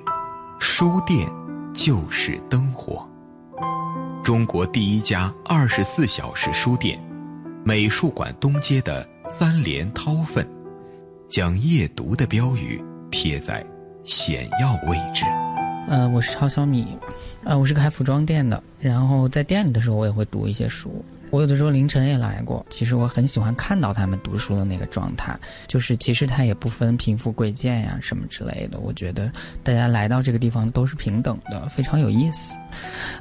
[0.80, 1.30] 书店
[1.74, 3.06] 就是灯火。
[4.24, 6.98] 中国第一家二十四小时书店——
[7.65, 10.48] 美术馆东街的三联韬奋，
[11.28, 13.62] 将夜读的标语贴在
[14.06, 15.26] 显要位置。
[15.89, 16.98] 呃，我是超小米，
[17.44, 21.04] 呃，我是开服装店的，然后在店里的时候，我也会读一些书。
[21.32, 25.38] 我有的时候凌晨也来过，其实我很喜欢看到他们读书的那个状态，
[25.68, 29.32] 就是其实他也不分贫富贵贱呀什么之类的，我觉得
[29.63, 32.58] 大家来到这个地方都是平等的，非常有意思。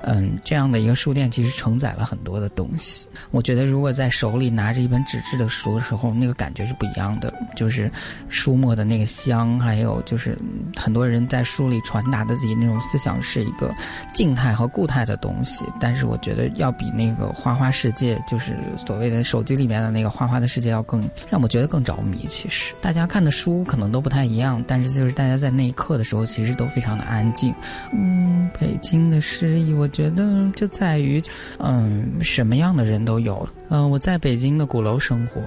[0.03, 3.07] 嗯，这样的一个书店其实承载了很多的东西。
[3.31, 7.93] 我觉得如果在手里拿着一本纸质的书的时候，那个感觉是不一样的，就是
[8.31, 10.39] 书墨的那个香，还有就是
[10.75, 13.75] 很多人在书里传达的自己那种思想是一个
[14.15, 17.93] 静态和固态的东西，但是我觉得要比那个花花世。
[17.98, 18.57] 界界就是
[18.87, 22.27] 所谓的手机里面的那个花花的世界，要更让我觉得更着迷。
[22.29, 27.53] 其实大家看的书可能都不太一样，但是就是大家在那一刻的时候，其实都非常的安静。
[27.93, 31.21] 嗯，北京的诗意，我觉得就在于，
[31.59, 33.49] 嗯，什么样的人都有。
[33.69, 35.43] 嗯，我在北京的鼓楼生活。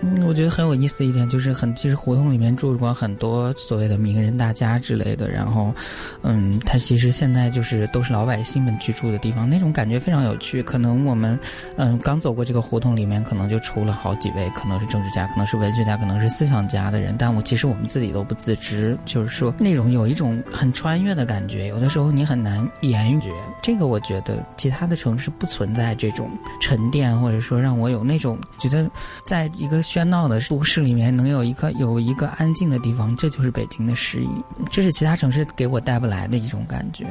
[0.00, 5.74] 嗯，我觉得很有意思一点就是，很其实胡同里面住过很多所谓的名人大家之类的，然后，
[6.22, 10.62] 嗯，它其实现在就是都是老百姓们居住的地方，那种感觉非常有趣。
[10.62, 11.38] 可能我们，
[11.76, 23.32] 嗯，刚走过这个胡同里面，可能就出了好几位，可能是政治家，可能是文学家，可能是思想家的人，但我其实我们自己都不自知，就是说那种有一种很穿越的感觉，有的时候你很难言语。
[23.62, 26.28] 这个我觉得其他的城市不存在这种
[26.60, 28.90] 沉淀，或者说让我有那种觉得
[29.24, 29.82] 在一个。
[29.86, 34.28] 喧闹的都市里面，能有一个有一个安静的地方，这就是北京的诗意，
[34.68, 37.06] 这是其他城市给我带不来的一种感觉。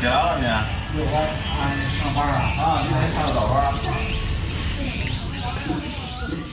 [0.00, 0.98] 几来了你？
[0.98, 1.14] 六班，
[1.96, 2.36] 上班啊？
[2.58, 3.72] 啊，今天上个早班。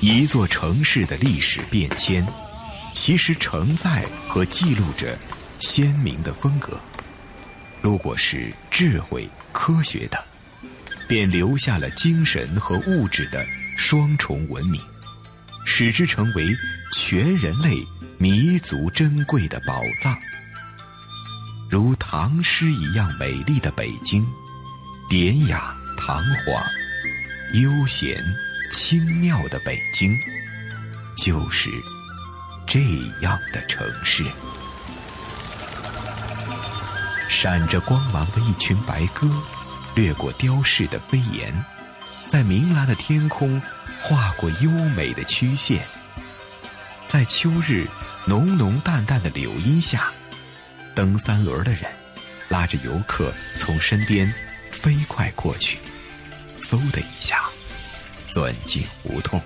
[0.01, 2.23] 一座城市的历史变迁。
[2.99, 5.17] 其实承载和记录着
[5.57, 6.77] 鲜明的风格。
[7.81, 10.21] 如果是智慧、科学的，
[11.07, 13.41] 便留下了精神和物质的
[13.77, 14.81] 双重文明，
[15.65, 16.45] 使之成为
[16.93, 17.73] 全人类
[18.17, 20.13] 弥足珍贵的宝藏。
[21.71, 24.27] 如唐诗一样美丽的北京，
[25.09, 26.61] 典雅、堂皇、
[27.61, 28.21] 悠闲、
[28.73, 30.13] 清妙的北京，
[31.15, 31.69] 就是
[32.69, 32.79] 这
[33.21, 34.23] 样的城市。
[37.27, 39.27] 闪着光芒的一群白鸽，
[39.95, 41.51] 掠过雕饰的飞檐，
[42.27, 43.59] 在明蓝的天空
[44.03, 45.83] 划过优美的曲线。
[47.07, 47.87] 在秋日
[48.27, 50.11] 浓浓淡淡的柳荫下，
[50.93, 51.85] 蹬三轮的人
[52.49, 54.31] 拉着游客从身边
[54.71, 55.79] 飞快过去，
[56.61, 57.41] 嗖的一下
[58.29, 59.41] 钻进胡同。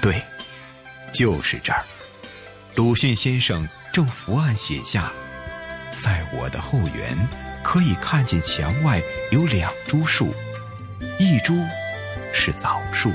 [0.00, 0.22] 对，
[1.18, 1.84] 就是这儿。
[2.76, 5.10] 鲁迅先生正伏案写下
[5.98, 7.18] ：“在我的后园，
[7.60, 9.02] 可以看见墙外
[9.32, 10.32] 有两株树，
[11.18, 11.60] 一株
[12.32, 13.10] 是枣树，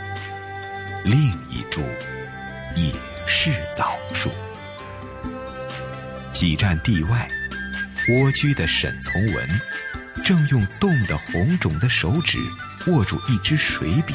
[1.05, 1.81] 另一株。”
[2.75, 2.91] 也
[3.25, 4.29] 是枣树。
[6.33, 7.25] 几站地外，
[8.09, 9.61] 蜗居的沈从文
[10.25, 12.37] 正用冻得红肿的手指
[12.87, 14.13] 握住一支水笔，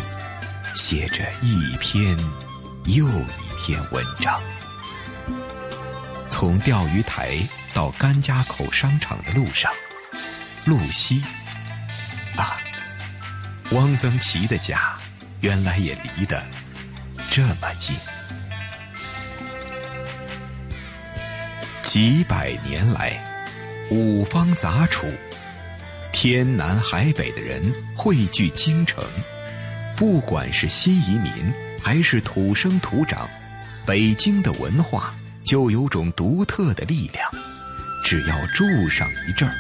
[0.75, 2.19] 写着一篇
[2.85, 4.41] 又一篇文章。
[6.31, 7.37] 从钓鱼台
[7.75, 9.73] 到甘家口商场的路上，
[10.65, 11.21] 路西
[12.37, 12.57] 啊，
[13.73, 14.97] 汪曾祺的家
[15.41, 16.43] 原来也离得
[17.29, 17.97] 这么近。
[21.83, 23.19] 几百年来，
[23.91, 25.07] 五方杂处，
[26.13, 27.61] 天南海北的人
[27.97, 29.05] 汇聚京城。
[29.97, 31.33] 不管是新移民
[31.83, 33.29] 还是土生土长，
[33.89, 35.15] 北京的文化
[35.47, 37.27] 就有种独特的力量。
[38.05, 39.55] 只要住上一阵儿，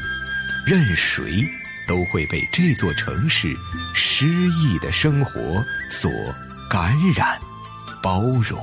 [0.67, 1.49] 任谁
[1.89, 3.57] 都会被这座城市
[3.95, 6.13] 诗意的生活所
[6.69, 7.41] 感染、
[8.03, 8.63] 包容。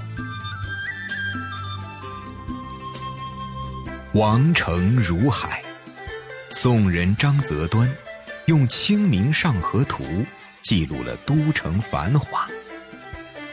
[4.13, 5.63] 王城如海，
[6.51, 7.89] 宋人张择端
[8.45, 10.03] 用《清明上河图》
[10.61, 12.47] 记录了都城繁华。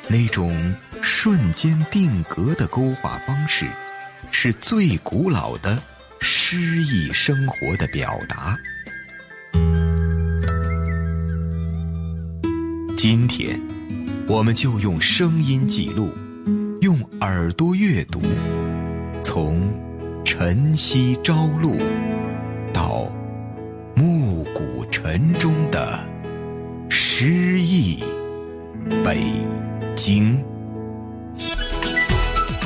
[0.09, 3.67] 那种瞬间定格的勾画方式，
[4.31, 5.77] 是最古老的
[6.21, 8.57] 诗意生活的表达。
[12.97, 13.61] 今天，
[14.29, 16.11] 我们就用声音记录，
[16.81, 18.23] 用耳朵阅读，
[19.23, 19.71] 从。
[20.25, 21.77] 晨曦朝露，
[22.73, 23.13] 到
[23.95, 25.99] 暮鼓晨钟的
[26.89, 28.03] 诗意
[29.05, 29.21] 北
[29.97, 30.52] 京。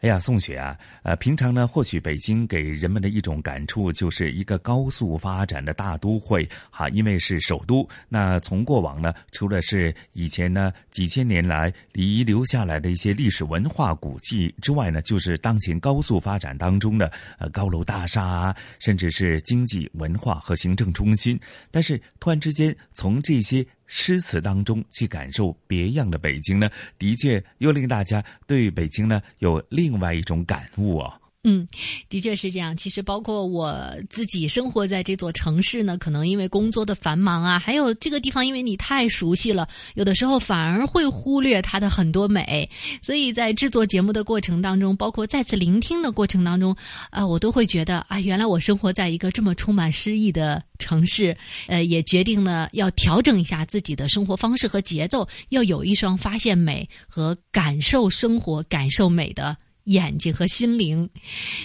[0.00, 7.88] 哎呀，宋雪啊，呃，平常呢，或许北京给人们的一种感触就是一个高速发展的大都会，哈，因为是首都。
[8.08, 21.36] 那从过往呢，除了是以前呢几千年来遗留下来的一些历史文化古迹之外呢，就是当前高速发展当中的呃高楼大厦啊，甚至是经济、文化和行政中心。
[21.72, 23.66] 但是突然之间，从这些。
[23.88, 31.20] 诗词当中去感受别样的北京呢，的确又令大家对北京呢有另外一种感悟哦。
[31.44, 31.66] 嗯，
[32.08, 32.76] 的确是这样。
[32.76, 33.72] 其实，包括我
[34.10, 42.68] 自己生活在这座城市呢，可能因为工作的繁忙啊，还有这个地方因为你太熟悉了，有的时候反而会忽略它的很多美。
[43.00, 46.76] 所以在制作节目的过程当中，包括再次聆听的过程当中，
[47.10, 51.34] 啊，我都会觉得啊，原来我生活在一个这么充满诗意的城市。
[51.68, 59.56] 呃，也决定呢要调整一下自己的生活方式和节奏，要有一双发现美和感受生活、感受美的。
[59.88, 61.08] 眼睛和心灵，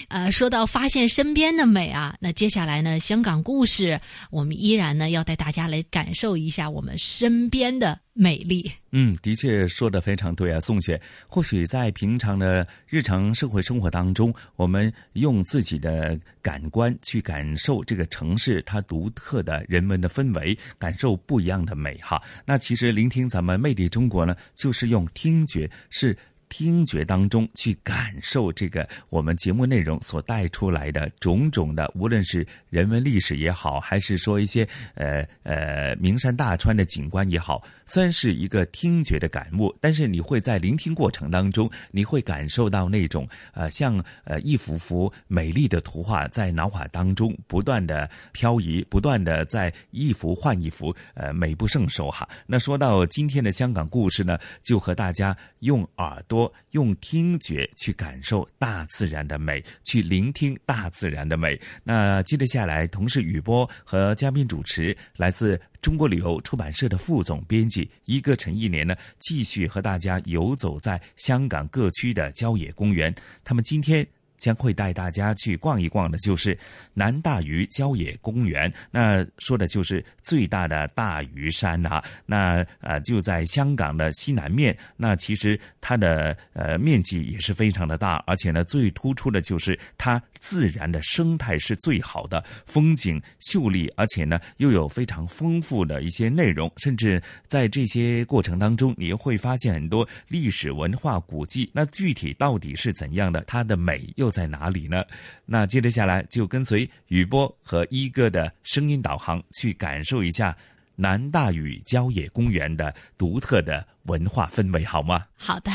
[0.07, 3.99] 呃，说到发现身边的美啊，那接下来呢，香港故事，
[4.31, 8.71] 我们依然呢要带大家来感受一下我们身边的美丽。
[8.91, 10.99] 嗯，的确说的非常对啊，宋雪。
[11.27, 22.21] 或许在平常的日常社会生活当中，我们用自己的感官去感受这个城市它独特的人文的氛围，感受不一样的美哈。
[22.45, 26.17] 那其实聆听咱们魅力中国呢，就是用听觉是。
[26.55, 52.27] 听觉当中去感受这个我们节目内容所带出来的种种的，无论是人文历史也好，还是说一些呃呃名山大川的景观也好，虽然是一个听觉的感悟，但是你会在聆听过程当中，你会感受到那种呃像呃一幅幅美丽的图画在脑海当中不断的漂移，不断的在一幅换一幅，呃美不胜收哈。
[52.45, 56.51] 那说到今天的香港故事呢，就和大家用耳朵。
[56.71, 61.59] 用听觉去感受大自然的美，去聆听大自然的美。
[61.83, 73.13] 那接着下来，同事雨波和嘉宾主持来自中国旅游出版社的副总编辑一个陈一年呢，继续和大家游走在香港各区的郊野公园。
[73.43, 74.07] 他们今天。
[74.43, 76.57] 将会带大家去逛一逛的，就是
[76.93, 78.71] 南大屿郊野公园。
[78.91, 82.03] 那说的就是最大的大屿山啊。
[82.25, 84.77] 那呃就在香港的西南面。
[84.97, 101.69] 那其实它的呃面积也是非常的大，而且呢最突出的就是它自然的生态是最好的，风景秀丽，而且呢又有非常丰富的一些内容，甚至在这些过程当中，你会发现很多历史文化古迹。
[101.73, 103.41] 那具体到底是怎样的？
[103.47, 105.05] 它的美又在哪里呢？
[105.45, 110.53] 那接着下来就跟随雨波和一哥的声音导航，去感受一下
[110.95, 115.23] 南大屿郊野公园的独特的文化氛围，好吗？
[115.37, 115.71] 好的。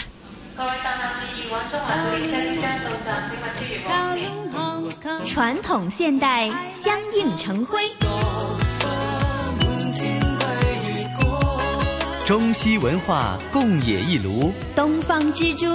[5.24, 7.80] 传统现代相映成辉，
[12.26, 15.66] 中西文化共冶一炉，东方之珠，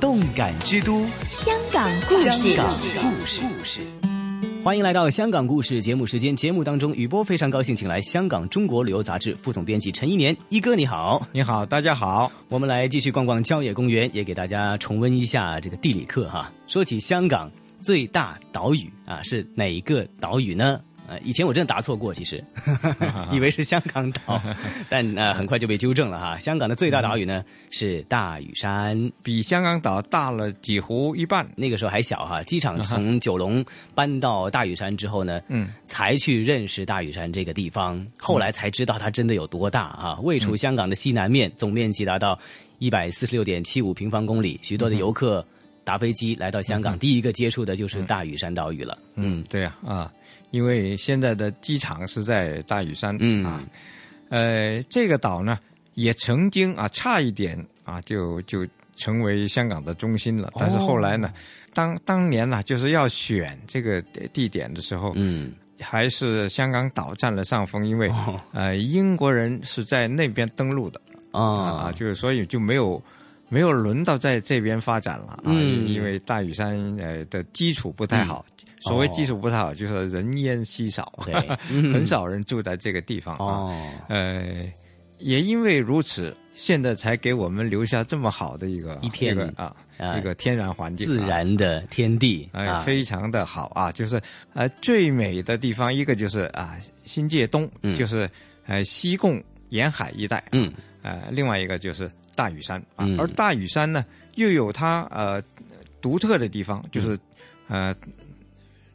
[0.00, 2.30] 动感之都，香港故事。
[2.30, 3.40] 香港故事。
[3.40, 3.80] 故事。
[4.62, 6.36] 欢迎来到香港故事节目时间。
[6.36, 12.30] 节目当中，雨波非常高兴，请来香港中国旅游杂志副总编辑陈一年一哥，你好，你好，大家好。
[12.48, 16.52] 我们来继续逛逛郊野公园，也给大家重温一下这个地理课哈。
[16.66, 17.50] 说起香港。
[17.80, 20.80] 最大岛屿啊，是哪一个岛屿呢？
[21.08, 22.44] 呃，以前我真的答错过，其实
[23.32, 24.40] 以为是香港岛，
[24.90, 26.36] 但呃很快就被纠正了哈。
[26.38, 31.48] 香港的最大岛屿呢是大屿山，比香港岛大了几乎一半。
[31.56, 38.06] 那个时候还小哈，机场从九龙搬到大屿山之后呢，嗯，才去认识大屿山这个地方。
[38.18, 40.18] 后来才知道它真的有多大啊！
[40.22, 42.38] 位处香港的西南面，总面积达到
[42.78, 45.42] 一百四十六点七五平方公里，许多的游客。
[45.88, 48.98] 搭飞机来到香港，第一个接触的就是大屿山岛屿了。
[49.14, 50.12] 嗯，对呀，啊，
[50.50, 53.16] 因为现在的机场是在大屿山。
[53.20, 53.64] 嗯啊，
[54.28, 55.58] 呃，这个岛呢，
[55.94, 58.66] 也曾经啊，差一点啊，就就
[58.96, 60.52] 成为香港的中心了。
[60.56, 61.32] 但是后来呢，
[61.72, 68.12] 当当年呢，就是要选这个地点的时候，嗯，还是香港岛占了上风，因为
[68.52, 71.00] 呃，英国人是在那边登陆的
[71.32, 73.02] 啊啊，就是所以就没有。
[73.48, 75.52] 没有轮到在这边发展了啊，
[75.86, 78.44] 因为大屿山呃的基础不太好。
[78.80, 81.12] 所谓基础不太好，就是人烟稀少，
[81.92, 83.74] 很少人住在这个地方啊。
[84.08, 84.72] 呃，
[85.18, 89.74] 也因为如此，现在才给我们留下这么好的一个一片啊
[90.16, 93.90] 一个天然环境，自然的天地，哎，非常的好啊。
[93.90, 94.20] 就是
[94.54, 98.30] 呃最美的地方，一个就是啊新界东，就是
[98.64, 100.72] 呃西贡沿海一带，嗯，
[101.02, 102.08] 呃另外一个就是。
[102.38, 104.04] 大屿山啊，而大屿山呢，
[104.36, 105.42] 又有它呃
[106.00, 107.18] 独特的地方，就是
[107.66, 107.92] 呃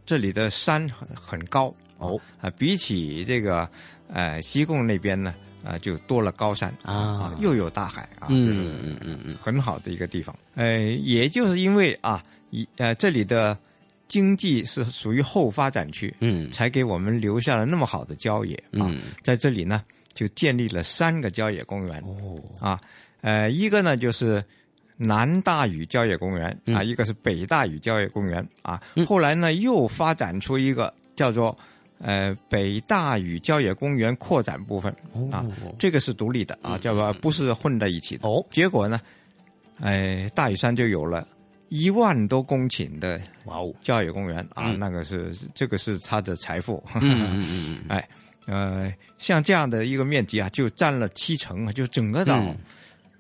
[0.06, 2.18] 这里的山很很高哦。
[2.40, 3.70] 啊，比起这个
[4.08, 10.34] 呃西贡那边呢啊，就多了高山啊，又有大海啊，嗯嗯嗯嗯，很好的一个地方。
[10.56, 13.58] 呃，也就是因为啊，一呃这里的
[14.08, 18.90] 经济是属于后发展区，嗯，才给我们留下了那么好的郊野啊，
[19.22, 19.84] 在这里呢
[20.14, 22.40] 就建立了三个郊野公园哦。
[22.62, 22.80] 啊。
[23.24, 24.44] 呃，一个呢就是
[24.98, 28.80] 南大屿郊野公园啊，一个是北大屿郊野公园啊。
[29.08, 31.58] 后来呢又发展出一个叫做
[32.00, 34.94] 呃北大屿郊野公园扩展部分
[35.32, 35.46] 啊，
[35.80, 38.28] 这个是独立的啊，叫做不是混在一起的。
[38.28, 39.00] 哦，结果呢，
[39.80, 41.26] 哎，大屿山就有了
[41.70, 46.84] 一万多公顷的哇哦郊野公园啊，那个是这个是他的财富。
[46.96, 48.08] 嗯嗯嗯， 哎
[48.48, 52.54] 呃，像这样的一个面积啊，就占了七成啊，就整个岛。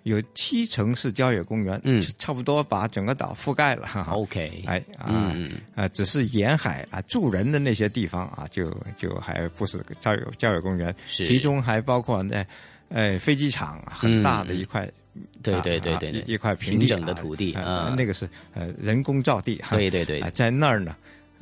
[0.03, 3.87] 有七成是郊野公园，嗯，差不多把整个岛覆盖了。
[4.11, 5.33] OK，哎啊
[5.75, 8.65] 啊，只是沿海啊住人的那些地方啊，就
[8.97, 12.45] 就还不是郊野郊野公园，其中还包括那
[12.89, 14.89] 呃飞机场很大的一块，
[15.41, 20.95] 对对对对，一块平整的土地啊，那个是呃人工造地，对对对，在那儿呢。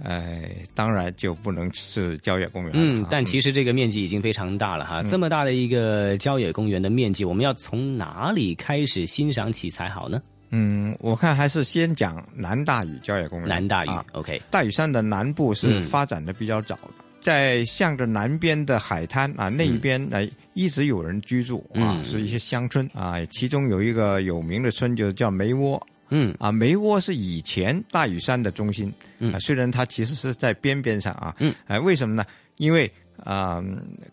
[0.04, 2.72] 哎，当然就不能是郊野公园。
[2.74, 5.04] 嗯，但其实这个面积已经非常大了哈。
[5.04, 10.22] 这么大的一个郊野公园的面积，我们要从哪里开始欣赏起才好呢？
[10.50, 13.48] 嗯，我看还是先讲南大屿郊野公园。
[13.48, 14.42] 南大屿，OK。
[14.50, 25.82] 大屿山的南部是发展的比较早的，在向着南边的海滩啊那一边来一直有人居住啊，是一些乡村啊，其中有一个有名的村就叫梅窝。
[26.12, 26.36] 嗯。
[26.40, 32.24] 啊，梅窝是以前大屿山的中心，嗯，虽然它其实是在边边上啊，嗯，哎，为什么呢？
[32.58, 32.90] 因为
[33.24, 33.64] 啊，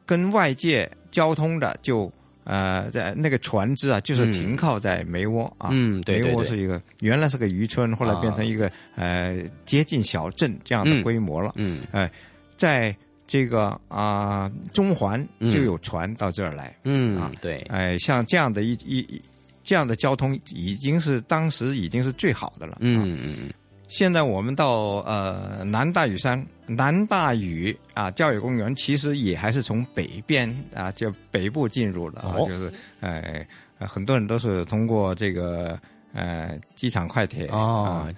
[0.07, 2.11] 跟外界交通的就
[2.45, 9.37] 呃，在那个船只啊，就是停靠在梅窝啊，嗯，对梅窝是一个原来是个渔村，后来变成一个呃
[9.67, 12.11] 接近小镇这样的规模了，嗯，哎，
[12.57, 12.95] 在
[13.27, 19.21] 这个啊中环就有船到这儿来，嗯啊，对，哎，像这样的一一一。
[19.69, 22.79] 这样的交通已经是当时已经是最好的了。
[22.81, 23.53] 嗯嗯嗯。
[23.87, 33.47] 现在我们到呃南大屿山、南大屿啊教育公园，其实也还是从北边啊就北部进入了啊，就是呃
[33.87, 35.79] 很多人都是通过这个
[36.15, 38.09] 呃机场快铁啊。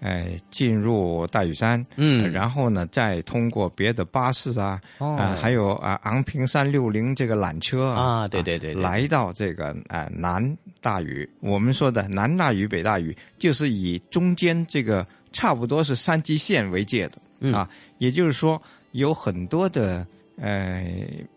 [0.00, 10.42] 哎，进入大屿山，嗯，然后呢，再通过别的巴士啊，啊，还有啊昂坪三六零这个缆车啊，对对对，来到这个啊南
[10.80, 11.28] 大屿。
[11.40, 18.60] 我们说的南大屿、北大屿，就是以中间这个差不多是山基线为界的啊，也就是说
[18.92, 20.06] 有很多的
[20.38, 20.82] 呃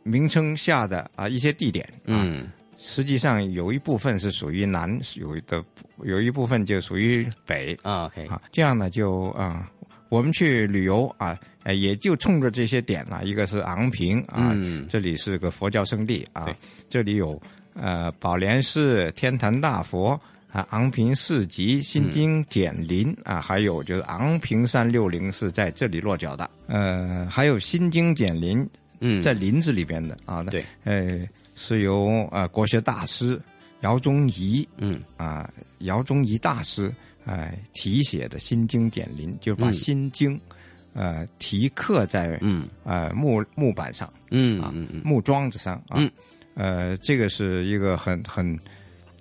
[0.03, 2.47] 名称下的啊一些地点，嗯。
[2.85, 5.63] 实际上有一部分是属于南，有的
[6.03, 8.07] 有一部分就属于北啊。
[8.07, 9.71] OK，啊，这样呢就啊，
[10.09, 13.23] 我们去旅游啊，也就冲着这些点了。
[13.23, 14.53] 一个是昂坪啊，
[14.89, 16.53] 这里是个佛教圣地啊，
[16.89, 17.41] 这里有
[17.73, 20.19] 呃宝莲寺、天坛大佛
[20.51, 26.49] 啊，昂坪市集、心经简林啊，还有就是昂坪三六零是在这里落脚的。
[26.67, 28.69] 呃，还有心经简林，
[28.99, 31.25] 嗯，在林子里边的啊，对，呃。
[31.55, 33.41] 是由呃国学大师
[33.81, 35.01] 姚宗仪，嗯。
[35.17, 36.93] 啊姚宗仪大师
[37.25, 40.35] 哎题写的《心经典林》，就把《心经》
[40.93, 42.67] 呃题刻在嗯。
[42.83, 44.73] 呃木木板上，嗯啊
[45.03, 46.01] 木桩子上啊，
[46.55, 48.57] 呃这个是一个很很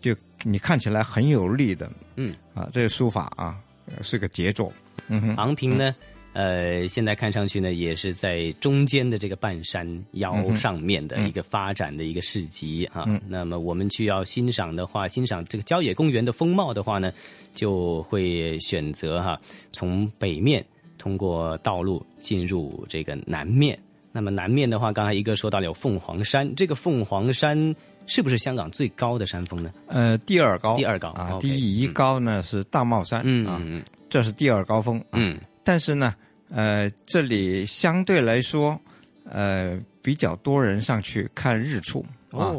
[0.00, 2.34] 就你看起来很有力的，嗯。
[2.54, 3.58] 啊这个书法啊
[4.02, 4.72] 是个杰作，
[5.08, 5.36] 嗯哼。
[5.36, 5.94] 昂平呢。
[6.34, 13.04] 呃，现在看上去呢，也是在中间的这个半山腰上面的一个发展的一个市集啊。
[13.28, 17.12] 那么我们去要欣赏的话，欣赏这个郊野公园的风貌的话呢，
[17.54, 19.38] 就会选择哈，
[19.72, 20.64] 从北面
[20.96, 23.78] 通过道路进入这个南面。
[24.10, 27.74] 那么南面的话，刚才一个说到了有凤凰山，这个凤凰山
[28.06, 29.70] 是不是香港最高的山峰呢？
[29.86, 33.62] 呃，第二高，第二高啊，第一高呢是大帽山啊，
[34.08, 35.02] 这是第二高峰。
[35.12, 35.38] 嗯。
[35.64, 36.14] 但是呢，
[36.50, 38.80] 呃，这里相对来说，
[39.24, 42.54] 呃，比较多人上去看日出啊。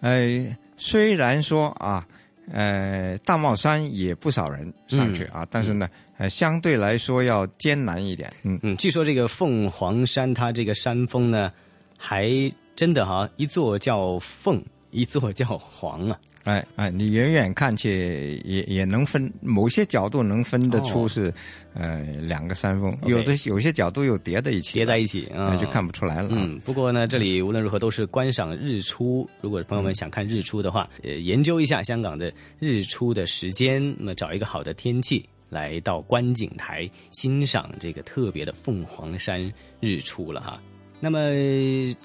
[0.00, 2.06] 呃，虽然说啊，
[2.52, 8.32] 呃，大帽山也不少人上去啊，但是呢，呃，相对来说要艰难一点。
[8.44, 11.52] 嗯嗯，据说这个凤凰山，它这个山峰呢，
[11.96, 12.30] 还
[12.74, 16.18] 真的哈，一座叫凤，一座叫凰啊。
[16.48, 21.30] 哎哎，你远远看去也也能分，某些角度能分得出是，
[21.74, 22.96] 呃，两个山峰。
[23.04, 26.28] 有的有些角度又叠在一起，叠在一起，那就看不出来了。
[26.30, 29.28] 嗯，不过呢，这里无论如何都是观赏日出。
[29.42, 40.58] 如果朋友们想看日出的话，呃，研究一下香港的日出的时间，那么找一个好的天气，来到观景台欣赏这个特别的凤凰山日出了哈。
[41.00, 41.30] 那么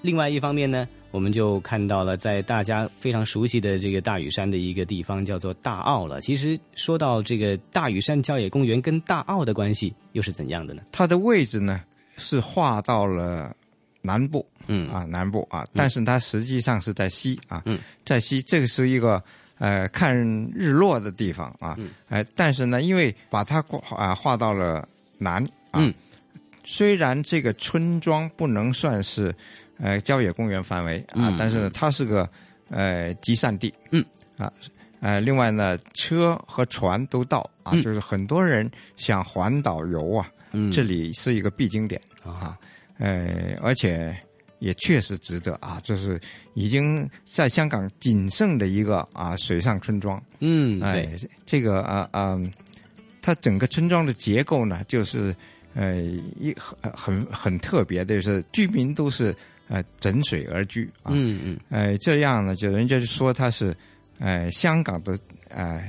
[0.01, 0.87] 另外一方面呢？
[1.11, 6.19] 我们就看到了，在大家非常熟悉的这个大屿山的一个地方，叫做大澳了。
[6.21, 10.81] 其实说到这个大屿山郊野公园跟大澳的关系又是怎样的呢？
[10.91, 11.81] 它的位置呢
[12.17, 13.55] 是划到了
[14.01, 19.23] 南部，嗯啊南部啊，但是它实际上是在西啊，嗯，在西，这个是一个
[19.59, 20.15] 呃看
[20.51, 21.77] 日落的地方啊，
[22.09, 23.63] 哎，但是呢，因为把它
[23.95, 24.87] 啊划到了
[25.19, 25.87] 南啊，
[26.63, 29.33] 虽然这个村庄不能算是。
[29.79, 32.29] 呃，郊野公园范围啊，但是它是个
[32.69, 34.05] 呃集散地，嗯。
[34.37, 34.49] 啊，
[35.01, 40.31] 呃，另外呢，车和船都到啊，就是很多人想环岛游啊，
[40.71, 42.57] 这里是一个必经点啊，
[42.99, 44.15] 呃，而且
[44.59, 46.21] 也确实值得啊，就是
[46.53, 51.09] 已经在香港仅剩的一个啊水上村庄，嗯，哎，
[51.45, 52.39] 这个啊啊，
[53.21, 55.35] 它整个村庄的结构呢，就是
[55.73, 56.01] 呃
[56.39, 59.35] 一很很很特别的，就是居民都是。
[59.69, 63.73] 呃，枕水而居啊，嗯嗯，呃，这样呢，就人家就说它是，
[64.19, 65.17] 呃，香港的
[65.49, 65.81] 呃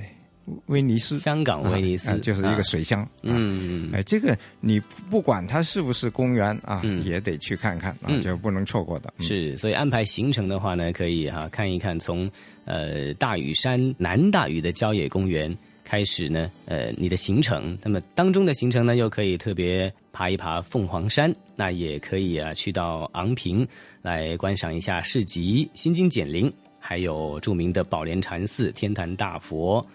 [0.66, 4.78] 威尼斯，香港威尼斯就是一个水乡，嗯嗯，哎，这个你
[5.10, 9.12] 不管它是不是公园啊，也得去看看啊，就不能错过的。
[9.18, 12.30] 是，所以安排行程的话呢，可以哈看一看从
[12.66, 15.54] 呃大屿山南大屿的郊野公园。
[15.84, 23.66] 开始呢，呃，你的行程，那么当中的行程呢，又可以特别爬一爬凤凰山，那也可以啊，去到昂坪
[24.02, 29.86] 来观赏一下市集、心经简灵，还有著名的宝莲禅寺、天坛大佛，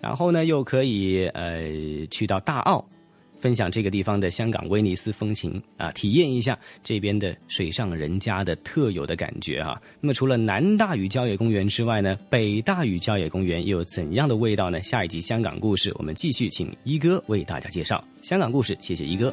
[0.00, 2.86] 然后呢，又可以呃，去到大澳。
[3.40, 9.80] 分享这个地方的香港威尼斯风情啊，体验一下这边的水上人家的特有的感觉哈。
[10.00, 14.82] 那么除了南大屿郊野公园之外呢，北大屿郊野公园又有怎样的味道呢？
[14.82, 18.76] 下一集香港故事，我们继续请一哥为大家介绍香港故事。
[18.80, 19.32] 谢谢一哥。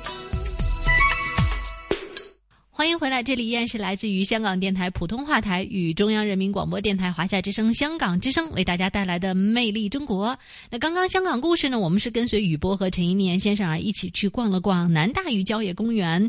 [2.81, 10.29] 欢迎回来，这里依然是来自于香港电台普通话台与中央人民广播电台华夏之声、香港之声为大家带来的《魅力中国》。
[10.71, 16.27] 那刚刚香港故事呢，我们是跟随雨波和陈一年先生啊一起去逛了逛南大屿郊野公园。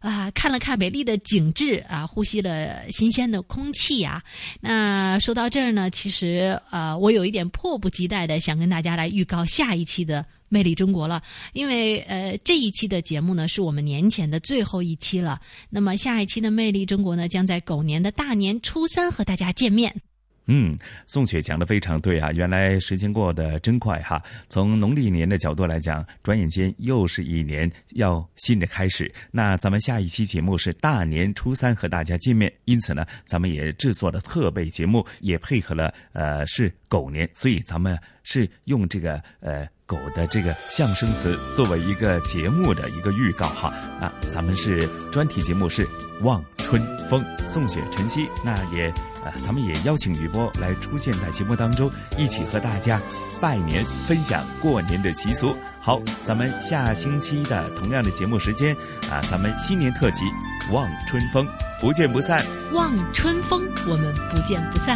[0.00, 4.22] 啊，看了看美丽的景致啊，呼吸了新鲜的空气呀。
[4.60, 11.22] 那说到这儿呢，其实呃，我有一点迫不及待的想跟大家来预告下一期的《魅力中国》了，
[11.52, 15.40] 因为呃，这一期的节目呢是我们年前的最后一期了。
[15.70, 19.94] 那么下一期的《魅力中国》呢，将在狗年的大年初三和大家见面。
[20.46, 20.76] 嗯，
[21.06, 22.30] 宋雪讲的非常对啊！
[22.32, 24.22] 原来时间过得真快哈。
[24.48, 29.10] 从农历年的角度来讲，转眼间又是一年要新的开始。
[29.30, 43.70] 那咱们下一期节目是大年初三和大家见面，因此呢，咱们也制作了特备节目，也配合了呃是狗年，所以咱们是用这个呃狗的这个象声词作为一个节目的一个预告哈。
[43.98, 45.88] 啊，咱们是专题节目是
[46.20, 48.92] 望春风，宋雪晨曦，那也。
[49.24, 53.00] 啊，咱们也邀请雨波来出现在节目当中，一起和大家
[53.40, 55.56] 拜年，分享过年的习俗。
[55.80, 58.76] 好，咱们下星期的同样的节目时间
[59.10, 60.24] 啊，咱们新年特辑
[60.72, 61.46] 《望春风》，
[61.80, 62.38] 不见不散。
[62.72, 64.92] 望春风，我们不见不散。